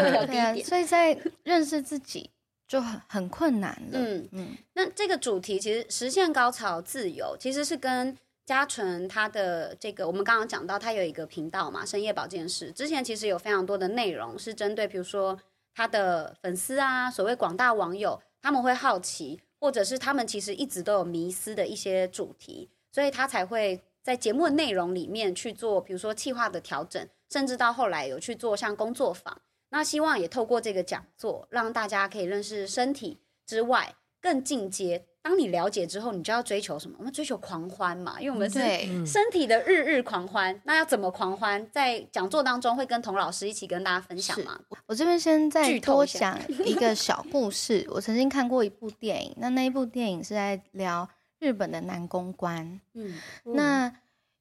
[0.09, 0.63] 调低一点。
[0.63, 2.29] 所以在认识自己。
[2.69, 3.99] 就很很困难了。
[3.99, 12.71] 嗯嗯，那这个主题其实实现高潮自由，其实是跟嘉纯他的这个，我们刚刚讲到，他有一个频道嘛，深夜保健室。
[12.71, 15.37] 之前其实有非常多的内容是针对，比如说
[15.73, 29.41] 他的粉丝啊，所谓广大网友，他们会好奇，或者是他们其实一直都有迷思的一些主题，所以他才会在节目的内容里面去做，比如说企划的调整，甚至到后来有去做像工作坊。
[29.69, 35.05] 那希望也透过这个讲座，让大家可以认识身体之外更进阶。
[35.21, 36.95] 当你了解之后，你就要追求什么？
[36.97, 38.57] 我们追求狂欢嘛，因为我们是
[39.05, 40.59] 身体的日日狂欢。
[40.63, 41.69] 那要怎么狂欢？
[41.71, 44.57] 在讲座当中会跟童老师一起跟大家分享吗？
[44.87, 47.85] 我这边先再多讲一个小故事。
[47.91, 51.07] 我曾经看过一部电影，那那一部电影是在聊
[51.39, 52.79] 日本的男公关。
[52.93, 53.93] 嗯，那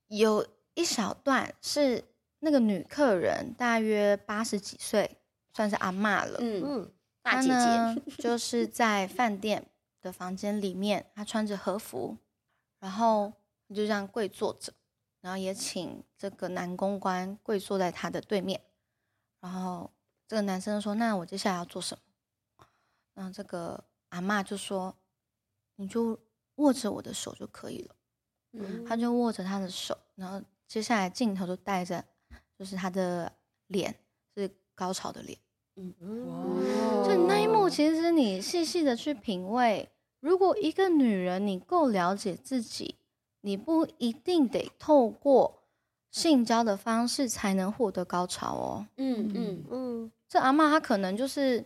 [0.07, 2.05] 有一小段是
[2.39, 5.18] 那个女客人，大约八十几岁。
[5.59, 6.89] 算是阿嬷了，嗯，
[7.21, 9.69] 大姐姐 就是在饭店
[10.01, 12.17] 的房间里面，她穿着和服，
[12.79, 13.33] 然后
[13.71, 14.73] 就这样跪坐着，
[15.21, 18.61] 然后也请这个男公关跪坐在她的对面，
[19.41, 19.91] 然后
[20.29, 22.65] 这个男生说：“那我接下来要做什么？”
[23.15, 24.95] 然后这个阿嬷就说
[25.75, 26.17] ：“你就
[26.55, 27.97] 握着我的手就可以了。”
[28.55, 32.05] 嗯，他就握着他的手，然后接下来镜头就带着，
[32.57, 33.33] 就是他的
[33.67, 33.93] 脸
[34.37, 35.37] 是高潮的脸。
[36.01, 39.89] 嗯，所以那一幕其实你细细的去品味，
[40.21, 42.97] 如果一个女人你够了解自己，
[43.43, 45.63] 你不一定得透过
[46.11, 48.87] 性交的方式才能获得高潮哦。
[48.97, 51.65] 嗯嗯嗯，这阿妈她可能就是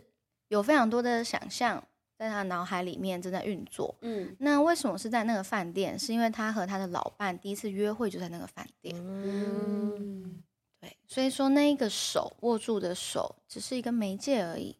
[0.49, 1.83] 有非常多的想象
[2.17, 3.95] 在她脑海里面正在运作。
[4.01, 5.97] 嗯，那为什么是在那个饭店？
[5.97, 8.95] 是因为她和她的老伴第一次约会就在那个饭店。
[8.99, 10.43] 嗯，
[10.83, 14.75] 对，所以说那一个手握住的手只是一个媒介而已，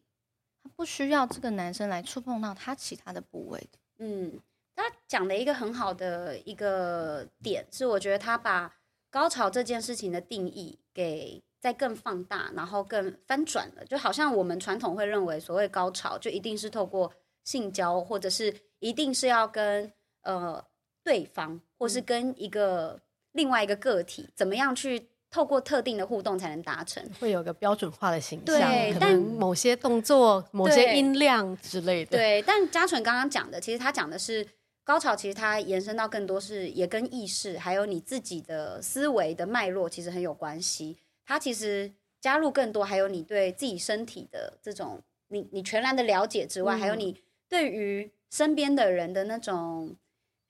[0.62, 3.78] 他不需要这个男生来触碰到他其他的部位的。
[3.98, 4.40] 嗯。
[4.76, 8.74] 他讲的一个很好的一个点是，我觉得他把
[9.08, 13.84] 高潮这件事情的定义给再更放大，然后更翻转了。
[13.84, 19.92] 就好像我们传统会认为，所谓高潮就一定是透过性交，或者是一定是要跟
[20.22, 20.62] 呃
[21.04, 23.00] 对方，或是跟一个
[23.30, 32.16] 另外一个个体，怎么样去透过特定的互动才能达成，会有个标准化的形象，对，可能某些动作、某些音量之类的。
[32.16, 34.46] 对，但嘉纯刚刚讲的，其实他讲的是。
[34.86, 40.98] 高潮其实它延伸到更多是也跟意识，还有你自己的思维的脉络其实很有关系。
[41.24, 47.18] 它其实加入更多，还有你对自己身体的这种你你全然的了解之外，嗯、还有你
[47.48, 49.96] 对于身边的人的那种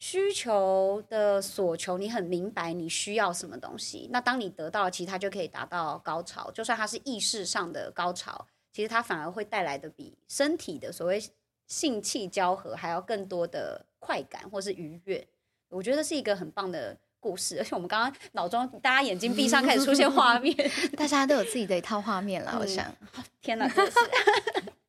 [0.05, 4.07] 需求的所求，你很明白你需要什么东西。
[4.13, 6.51] 那当你得到了，其实它就可以达到高潮。
[6.51, 11.19] 就算它是意识上的高潮，其实它反而会带来的比身体的所谓
[11.67, 13.87] 性器交合还要更多的。
[13.99, 15.27] 快感或是愉悦，
[15.71, 17.57] 我觉得是一个很棒的故事。
[17.59, 20.55] 而且我们刚刚脑中大家眼睛闭上，开始出现画面，
[20.95, 22.51] 大家都有自己的一套画面了。
[22.53, 22.95] 嗯、我想，
[23.41, 23.99] 天哪，真是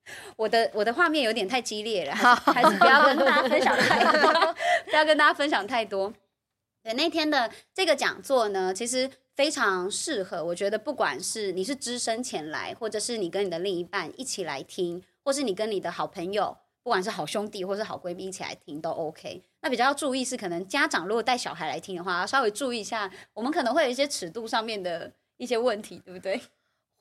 [0.37, 6.13] 我的我的画面有点太激烈了， 还是，还是不要跟大家分享太多，不要跟大家分享太多。
[6.83, 10.43] 对，那天的这个讲座呢，其实非常适合。
[10.43, 16.57] 我觉得不管是你是只身前来，或者是你跟你的另一半一起来听，或是你跟你的好朋友。
[16.83, 19.41] 不管是好兄弟或是好闺蜜一起来听都 OK。
[19.61, 26.39] 那比较要注意是，可能家长如果带小孩来听的话，要稍微注意一下，我们可能会有一些尺度上面的一些问题，对不对？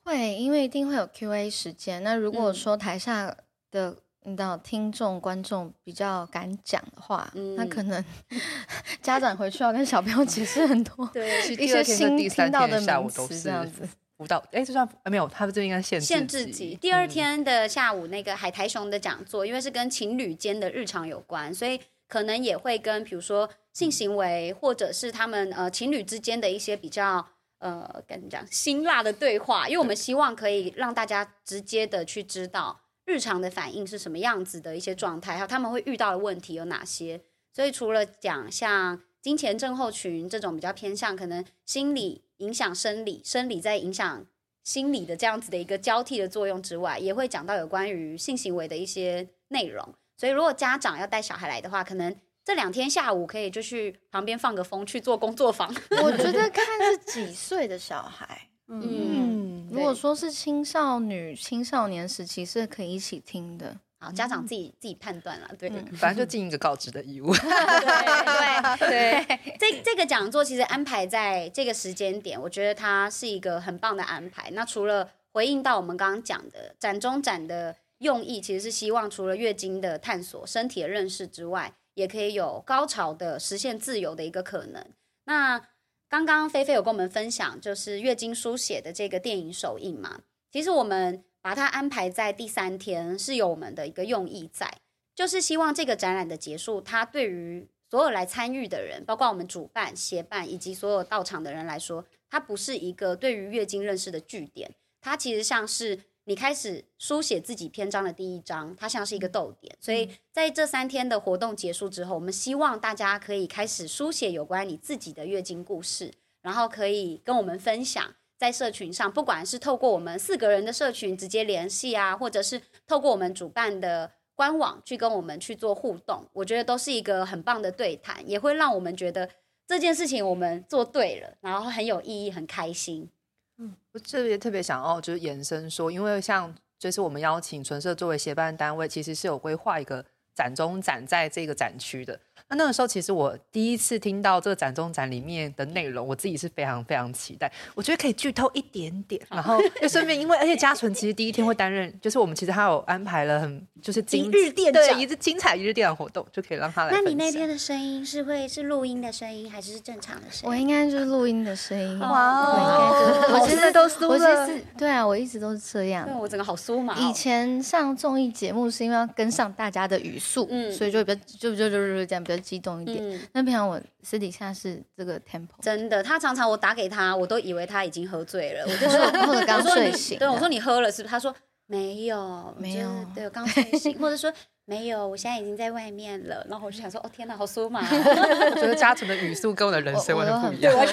[0.05, 2.03] 会，因为一定会有 Q&A 时间。
[2.03, 3.35] 那如果说台下
[3.71, 8.03] 的你知道听众观众比较敢讲的话，嗯、那可能
[9.01, 13.87] 家长回去要跟小朋友解释很多，对，一些新听到的名词这样子。
[14.17, 16.73] 辅导哎，这算没有，他们这应该限制限制级。
[16.79, 21.77] 第二天的下午，那个海苔熊的讲座，嗯、因为是跟情侣间的日常有关，所以
[22.07, 27.27] 可能也会跟比如说性行为，或者是他们呃情侣之间的一些比较
[27.59, 37.21] 呃跟你讲辛辣的对话，因为我们希望可以让大家直接的去知道日常的反应是什么样子的一些状态，还有他们会遇到的问题有哪些。
[37.53, 42.23] 所以除了讲像金钱症候群这种比较偏向可能心理。
[42.39, 44.25] 影响生理，生理在影响
[44.61, 49.95] 心理的这样子的一个交替的作用之外，也会讲到有关于性行为的一些内容。
[50.17, 52.13] 所以，如果家长要带小孩来的话，可能
[52.45, 55.67] 这两天下午可以就去旁边放个风，去做工作坊。
[56.03, 63.75] 我觉得看是几岁的小孩， 嗯，嗯如果说是青少女、青少年时期是可以一起听的。
[63.97, 67.33] 好家长自己自己判断了，对，嗯、反正就尽一个告知的义务。
[67.33, 74.51] 对对对，这这个讲座其实安排在这个时间点，我觉得它是一个很棒的安排。
[74.51, 84.85] 那除了回应到我们刚刚讲的展中展的用意，其实是希望除了月经的探索、身体的认识之外，也可以有高潮的实现自由的一个可能。
[85.25, 85.59] 那
[86.07, 90.21] 刚刚菲菲有跟我们分享，就是月经书写的这个电影首映嘛，
[90.51, 91.25] 其实我们。
[91.45, 94.79] 把它安排在第三天，是有我们的一个用意在，
[95.13, 109.75] 就是希望这个展览的结束，它对于所有来参与的人，包括我们主办、协办以及所有到场的人来说，它不是一个对于月经认识的据点，它其实像是你开始书写自己篇章的第一章，它像是一个逗点。
[109.79, 116.11] 所以在这三天的活动结束之后，我们希望大家可以开始书写有关你自己的月经故事，
[116.41, 118.15] 然后可以跟我们分享。
[118.37, 129.29] 在社群上，不管是透过我们四个人的社群直接联系啊，或者是透过我们主办的官网去跟我们去做互动，我觉得都是一个很棒的对谈，也会让我们觉得
[129.65, 133.09] 这件事情我们做对了，然后很有意义，很开心。
[133.57, 142.19] 嗯，我特别特别想要就是延伸说，因为像就是我们邀请纯社作为协办单位，其实是有规划一个展中展在这个展区的。
[142.55, 147.51] 那那个时候，其实我第一次听到这个展中展里面的内容，我自己是非常非常期待。
[147.75, 156.91] 我觉得可以剧透一点点，然后 就顺便，因为而且嘉纯其实第一天会担任，就是我们其实还有安排了很就是一日店对一日精彩一日店的活动，就可以让他来。
[156.91, 160.49] 那你那天的声音是会是录音的声音，还是是正常的声音？
[160.49, 161.99] 我应该就是录音的声音。
[161.99, 164.07] 哇，我现在都酥了。
[164.07, 166.09] 我其实对啊，我一直都是这样。
[166.19, 166.95] 我整个好酥麻。
[166.97, 173.19] 以前上综艺节目是因为要跟上大家的语速，嗯，所以就比较就就就就这样比较激动一点。
[173.33, 175.49] 那平常我私底下是这个 tempo。
[175.61, 178.63] 真的，他常常我打给他，我都以为他已经喝醉了。
[178.63, 180.19] 我就 说或者刚睡醒。
[180.19, 181.11] 对，我说你喝了是不是？
[181.11, 181.35] 他说
[181.65, 184.31] 没有，没有，对，我刚睡醒， 或者说。
[184.67, 186.43] 没有，我现在已经在外面了。
[186.49, 187.81] 然后我就想说，哦天哪，好酥麻！
[187.87, 190.73] 我觉得嘉纯的语速跟我的人生完全不一样。
[190.75, 190.91] 我偏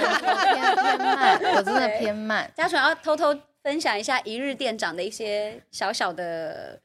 [0.77, 2.53] 偏慢，我真的偏慢。
[2.55, 6.79] 嘉纯要偷偷分享一下一日店长的一些小小的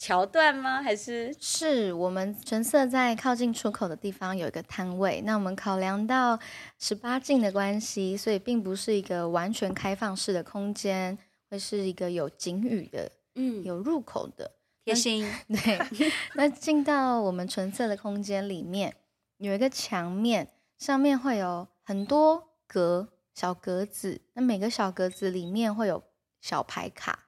[0.00, 0.82] 桥段吗？
[0.82, 5.20] 还是是我们纯色在靠近出口的地方有一个摊位。
[5.26, 6.38] 那我们考量到
[6.78, 11.18] 十八禁的关系，所以并不是一个完全开放式的空间，
[11.50, 14.50] 会是一个有警语的，嗯，有入口的。
[14.86, 16.10] 贴心， 对。
[16.34, 18.96] 那进到我们纯色的空间里面，
[19.36, 20.48] 有一个墙面，
[20.78, 26.02] 上面会有很多格小格子，那每个小格子里面会有
[26.40, 27.26] 小牌卡，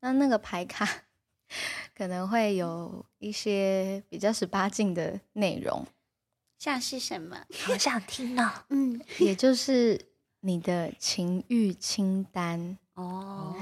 [0.00, 1.04] 那那个牌卡
[1.96, 5.86] 可能会有一些比较十八禁的内容，
[6.58, 7.36] 像是什么？
[7.64, 8.50] 好想听哦。
[8.70, 10.00] 嗯，也就是
[10.40, 12.76] 你的情欲清单。
[12.94, 13.54] 哦，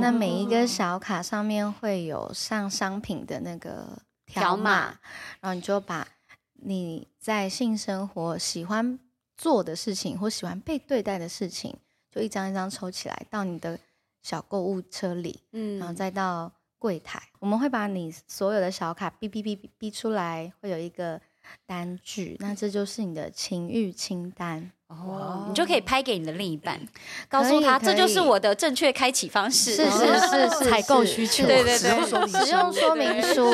[0.00, 4.98] 那每一个小卡上面会有上商品的那个条码，
[5.40, 6.08] 然后你就把
[6.54, 8.98] 你在性生活喜欢
[9.36, 11.76] 做的事情或喜欢被对待的事情，
[12.10, 13.78] 就一张一张抽起来到你的
[14.22, 21.20] 小购物车里，嗯，然后再到柜台，我们会把你所有的小卡哔哔哔哔哔出来，会有一个
[21.66, 24.72] 单据，那这就是你的情欲清单。
[24.88, 26.80] 哦，你就可以拍给你的另一半，
[27.28, 33.46] 告诉他这就是我的正确开启方式，是是是是，采购需求，对对对，使用说明书。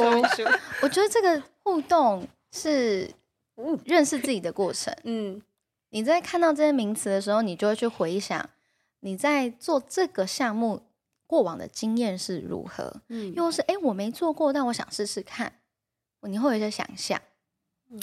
[0.80, 3.10] 我觉得这个互动是
[3.84, 4.94] 认识自己的过程。
[5.04, 5.42] 嗯，
[5.90, 8.48] 你在看到这些名词的时候，你就会去回想
[9.00, 10.80] 你在做这个项目
[11.26, 13.02] 过往的经验是如何。
[13.08, 15.52] 嗯，又是哎，我没做过，但我想试试看，
[16.22, 17.20] 你会有一些想象。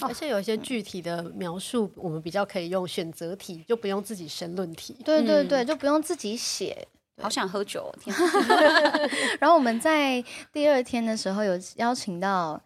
[0.00, 4.96] 而且有一些具体的描述，我们比较可以用选择题，就不用自己申论题。
[5.04, 6.88] 对对对， 就不用自己写。
[7.22, 8.16] 好想喝酒，天！
[9.38, 12.60] 然后我们在第二天的时候有邀请到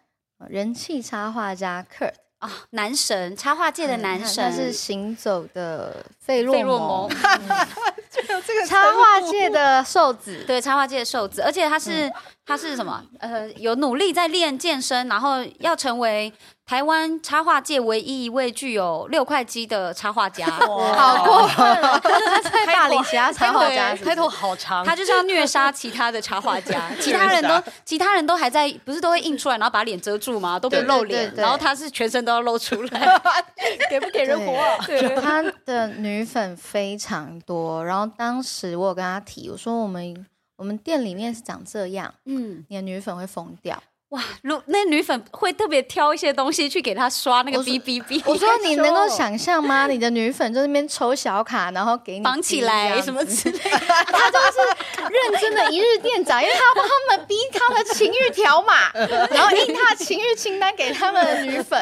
[0.47, 7.09] 人气插画家 Kurt 啊，男神，插画界的男神，他是行走的费洛蒙。
[8.09, 12.11] 这个插画界的瘦子，对，插画界的瘦子，而且他是
[12.49, 13.01] 他是什么？
[13.19, 16.33] 呃，有努力在练健身，然后要成为。
[16.69, 21.97] 台湾插画界唯一一位具有六块肌的插画家，好过分 他！
[22.41, 30.59] 在霸凌其他插画家开头好长，他就是要虐杀其他的插画家， 其他人都其他人都还在，不是都会印出来，然后把脸遮住吗？
[30.59, 33.19] 都不露脸，然后他是全身都要露出来，
[33.89, 34.77] 给不给人活啊？
[35.19, 40.23] 他的女粉非常多，然后当时我有跟他提，我说我们
[40.59, 43.81] 我们店里面是长这样，嗯，你的女粉会疯掉。
[44.09, 48.19] 哇，如那女粉会特别挑一些东西去给他刷那个 B B B。
[48.25, 49.85] 我说你能够想象吗？
[49.91, 53.69] 你的女粉在那边抽小卡，然后给你绑起来什么之类的。
[53.77, 54.57] 他就是
[54.97, 58.91] 认真的一日店长，因为他要帮他们逼他的情欲条码，
[59.29, 61.79] 然后印他的情欲清单给他们的女粉。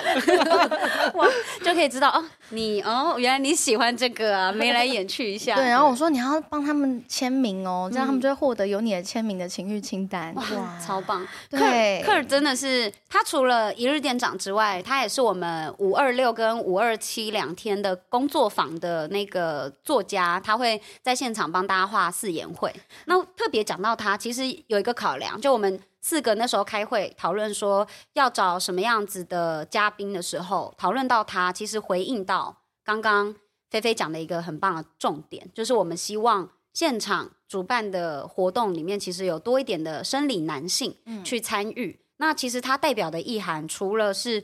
[1.14, 1.26] 哇，
[1.64, 5.56] 就可以知道哦，你哦，原来你喜欢这个啊，眉来眼去一下。
[5.56, 10.36] 对，然后我说你要帮他们签名哦，这样他们就会获得有你的签名的情欲清单。
[10.36, 10.44] 哇，
[10.86, 11.26] 超棒。
[11.50, 12.04] 对。
[12.24, 22.74] 真的是他，除了一日店长之外，他也是我们五二六跟五二七两天的工作坊的那个作家，他会在现场帮大家画四言会。
[23.06, 33.36] 那特别讲到他，其实有一个考量，就我们四个那时候开会讨论说要找什么样子的嘉宾的时候，讨论到他，其实回应到刚刚
[33.70, 42.00] 菲菲讲的一个很棒的重点，就是我们希望现场主办的活动里面，其实有多一点的生理男性去参与。
[42.00, 44.44] 嗯那其实它代表的意涵，除了是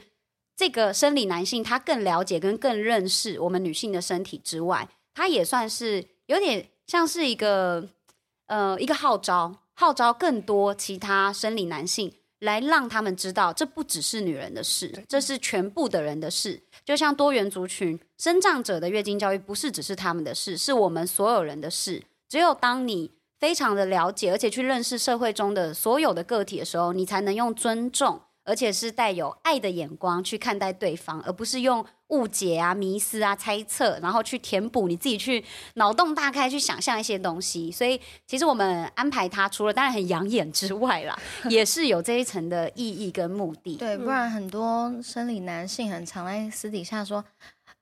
[0.55, 7.89] 这个生理男性他更了解跟更认识我们女性的身体之外，它也算是有点像是一个
[8.45, 16.61] 呃一个号召，号召更多其他生理男性来让他们知道，这不只是女人的事，这是全部的人的事。
[16.86, 22.03] 就像多元族群生障者的月经教育，不是只是他们的事，是我们所有人的事。
[22.30, 23.11] 只有当你
[23.44, 37.70] 非常的了解，而且去认识社会中的所有的个体的时候，你才能用尊重，而且是带有爱的眼光去看待对方，而不是用误解啊、迷思啊、猜测，然后去填补你自己去脑洞大开去想象一些东西。
[37.70, 41.20] 所以，其实我们安排他，除了当然很养眼之外啦，
[41.52, 43.76] 也是有这一层的意义跟目的。
[43.76, 47.26] 对，不然很多生理男性很常在私底下说：“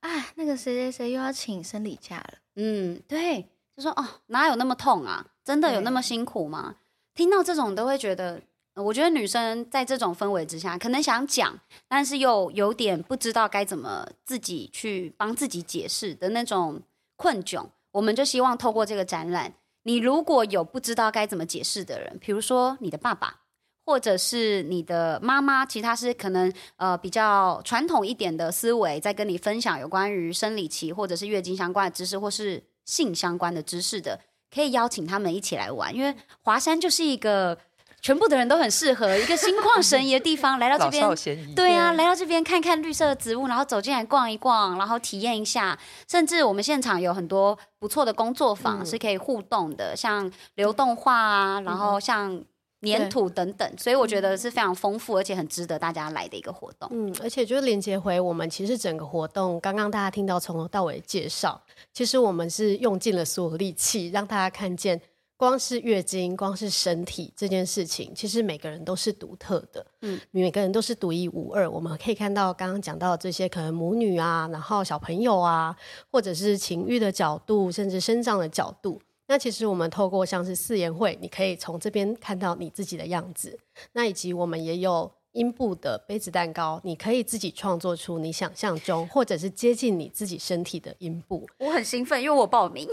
[0.02, 3.46] 哎，那个谁谁谁又要请生理假了。”嗯，对。
[3.74, 5.26] 就说哦，哪有那么痛啊？
[5.52, 6.78] 真的有那么辛苦吗？
[7.14, 8.42] 听到这种都会觉得，
[8.76, 16.82] 我觉得女生在这种氛围之下，可能想讲，但是又有点不知道该怎么自己去帮自己解释的那种
[17.18, 17.66] 困窘。
[17.92, 23.40] 我们就希望透过这个展览，你如果有不知道该怎么解释的人，比如说你的爸爸。
[23.84, 34.22] 或者是你的妈妈，其他是可能呃比较传统一点的思维，在跟你分享有关于生理期或者是月经相关的知识，或是性相关的知识的，
[34.54, 35.94] 可以邀请他们一起来玩。
[35.96, 37.58] 因为华山就是一个
[38.02, 41.08] 全部的人都很适合一个心旷神怡的地方，来到这边，
[41.56, 45.78] 对啊，来到这边看看绿色的植物，然后走进来逛一逛，然后体验一下。
[46.10, 52.44] 甚至我们现场有很多不错的工作坊是可以互动的，嗯、像流动画啊，然后像。
[52.82, 56.90] 粘土等等，所以我觉得是非常丰富而且很值得大家来的一个活动。
[56.92, 61.62] 嗯，而且就是连接回我们其实整个活动，刚刚大家听到从头到尾介绍，
[61.94, 65.00] 其实我们是用尽了所有力气，让大家看见，
[65.38, 71.70] 光是月经，光是身体这件事情，其实每个人都是独特的，嗯，每个人都是独一无二。
[71.70, 75.76] 我们可以看到刚刚讲到的这些可能母女啊，然后小朋友啊，
[76.12, 79.00] 或者是情欲的角度，甚至生长的角度。
[79.32, 83.58] 那其实我们透过像是四言会，你可以从这边看到你自己的样子。
[83.94, 91.48] 那以及我们也有阴部的杯子蛋糕，你可以自己创作出你想象中或者是接近你自己身体的阴部。
[91.60, 92.86] 我很兴奋，因为我报名。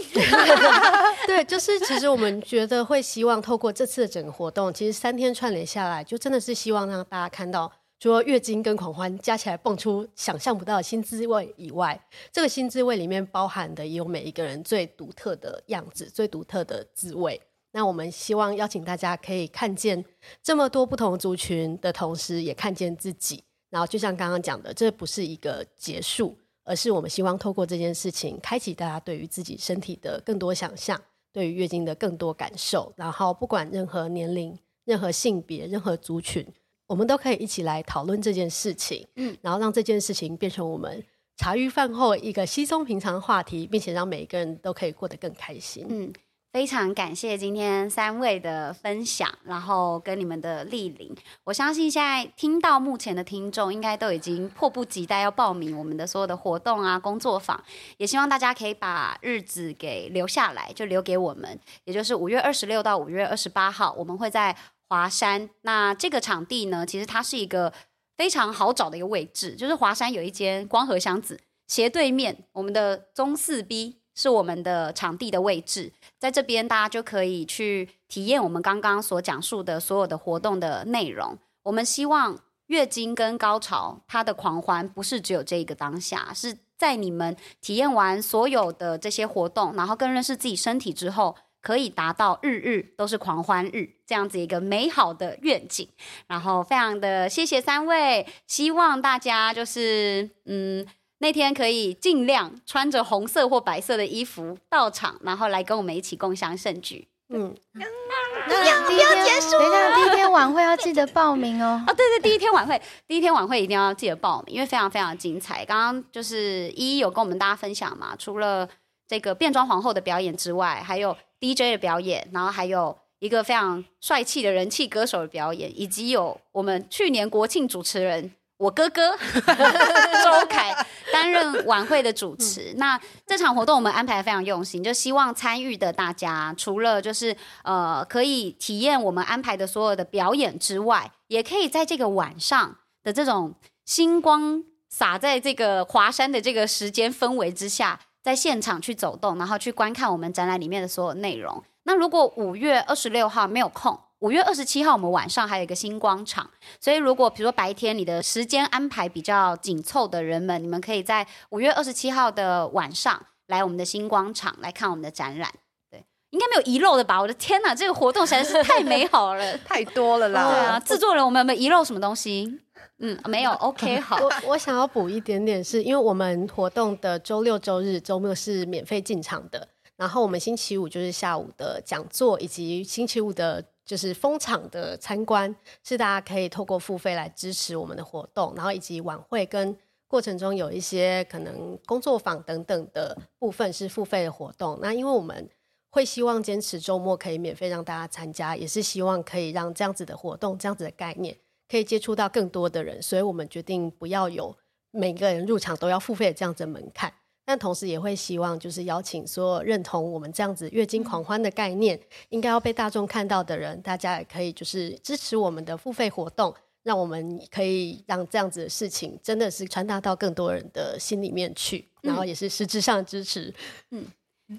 [1.27, 7.69] 对，就是其实我们觉得会希望透过这次的整个活动，其实三天串联下来，就真的是希望让大家看到。
[7.99, 17.39] 除了月经跟狂欢加起来蹦出想象不到的新滋味以外，这个新滋味里面包含的也有每一个人最独特的样子、最独特的滋味。
[17.71, 20.03] 那我们希望邀请大家可以看见
[20.41, 23.43] 这么多不同族群的同时，也看见自己。
[23.69, 30.99] 然后就像刚刚讲的，这不是一个结束，而是我们希望透过这件事情，开启大家对于自己身体的更多想象，
[31.33, 32.93] 对于月经的更多感受。
[32.95, 36.47] 然后不管任何年龄、任何性别、任何族群。
[36.89, 41.03] 我们都可以一起来讨论这件事情，嗯，然后让这件事情变成我们
[41.37, 45.85] 茶余饭后一个稀松平常的话题，并且让每一个人都可以过得更开心。
[45.87, 46.11] 嗯，
[46.51, 51.15] 非常感谢今天三位的分享，然后跟你们的莅临。
[51.43, 57.63] 我相信现在听到目前的听众，应该都已经迫不及待要报名我们的所有的活动啊、工作坊。
[57.97, 64.55] 也希望大家可以把日子给留下来，就留给我们，也就是五月二十六到五月二十八号，我们会在。
[64.89, 67.71] 华山，那这个场地呢，其实它是一个
[68.17, 81.37] 非常好找的一个位置，就是华山有一间光合箱子，斜对面我们的中四 B 是我们的场地的位置，在这边大家就可以去体验我们刚刚所讲述的所有的活动的内容。
[81.61, 91.35] 我们希望月经跟高潮它的狂欢不是只有这一个当下，是在你们体验完所有的这些活动，然后更认识自己身体之后。
[91.61, 95.87] 可以达到日日都是狂欢日这样子一个美好的愿景，
[96.27, 100.85] 然后非常的谢谢三位，希望大家就是嗯
[101.19, 107.09] 那天可以尽量穿着红色或白色的衣服到场，然后来跟我们一起共享盛举。
[107.27, 111.83] 嗯，那第一天结束，等一下第一天晚会要记得报名哦。
[111.85, 115.65] 哦，对对，第一天晚会，第一天晚会一定要记得报名，因为非常非常精彩。
[115.65, 118.67] 刚刚就是一一有跟我们大家分享嘛，除了
[119.07, 121.15] 这个变装皇后的表演之外，还有。
[121.39, 132.73] DJ 的表演，然后还有一个非常帅气的人气歌手的表演，以及有我们去年国庆主持人我哥哥 周凯担任晚会的主持。
[132.75, 147.99] 那这场活动我们安排的非常用心，就希望参与的大家除了就是呃可以体验我们安排的所有的表演之外，也可以在这个晚上的这种星光洒在这个华山的这个时间氛围之下。
[148.21, 151.63] 在现场去走动，然后去观看我们展览里面的所有内容。
[151.83, 156.49] 那如果五月二十六号没有空，五月二十七号我们晚上还有一个星光场。
[156.79, 165.49] 所以如果比如说白天你的时间安排比较紧凑的人们，你们可以在五月二十七号的晚上来我们的星光场来看我们的展览。
[165.89, 167.19] 对，应该没有遗漏的吧？
[167.19, 170.49] 我的天哪，这个活动实在是太美好了， 太多了啦！
[170.51, 172.59] 对啊，制作人，我们有没有遗漏什么东西？
[172.99, 174.17] 嗯，没有，OK， 好。
[174.17, 189.75] 我我想要补一点点是，是因为我们活动的周六周日周末是免费进场的，然后我们星期五就是下午的讲座，以及星期五的就是封场的参观，是大家可以透过付费来支持我们的活动，然后以及晚会跟
[190.07, 194.77] 过程中有一些可能工作坊等等的部分是付费的活动。
[194.81, 195.49] 那因为我们
[195.91, 201.37] 会希望坚持周末可以免费让大家参加，也是希望可以让这样子的活动，这样子的概念。
[201.69, 204.55] 可以接触到更多的人，所以我们决定不要有
[204.91, 207.13] 每个人入场都要付费的这样子的门槛。
[207.45, 211.99] 但同时也会希望就是邀请所有认同我们这样子月经狂欢的概念，
[212.29, 216.53] 应该要被大众看到的人，大家也可以就是支持我们的付费活动，
[216.83, 223.51] 让我们可以让这样子的事情真的是传达到更多人的心里面去，然后也是实质上的支持。
[223.89, 224.05] 嗯。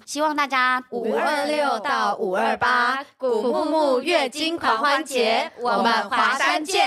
[0.05, 6.81] 希望大家五二六到五二八古木木月经狂欢节，我们华山见！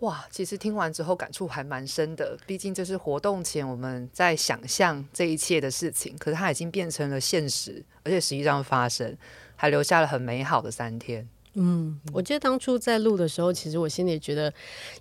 [0.00, 2.36] 哇，其实听完之后感触还蛮深的。
[2.46, 9.16] 毕竟这是活动前我们在想象这一切的事情，可是它已经变成了现实，而且实际上发生，
[9.56, 11.26] 还留下了很美好的三天。
[11.58, 14.52] 嗯，我记得当初在录的时候，其实我心里觉得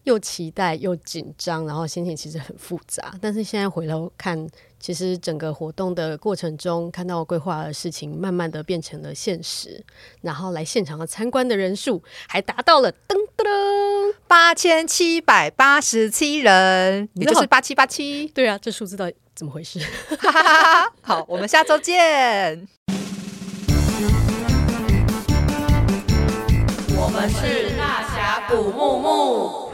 [0.04, 3.14] 又期待又紧张，然后心情其实很复杂。
[3.22, 4.48] 但是现在回头看，
[4.80, 9.84] 其实整个活动的过程中，看到规划的事情慢慢的变成了现实，
[10.22, 18.28] 然后来现场的参观的人数还达到了噔噔噔八千七百八十七人，也就是八七八七。
[18.28, 19.80] 对啊，这数字到底怎么回事？
[21.04, 22.66] 好，我们下周见。
[27.16, 29.65] 我们是大峡谷木木。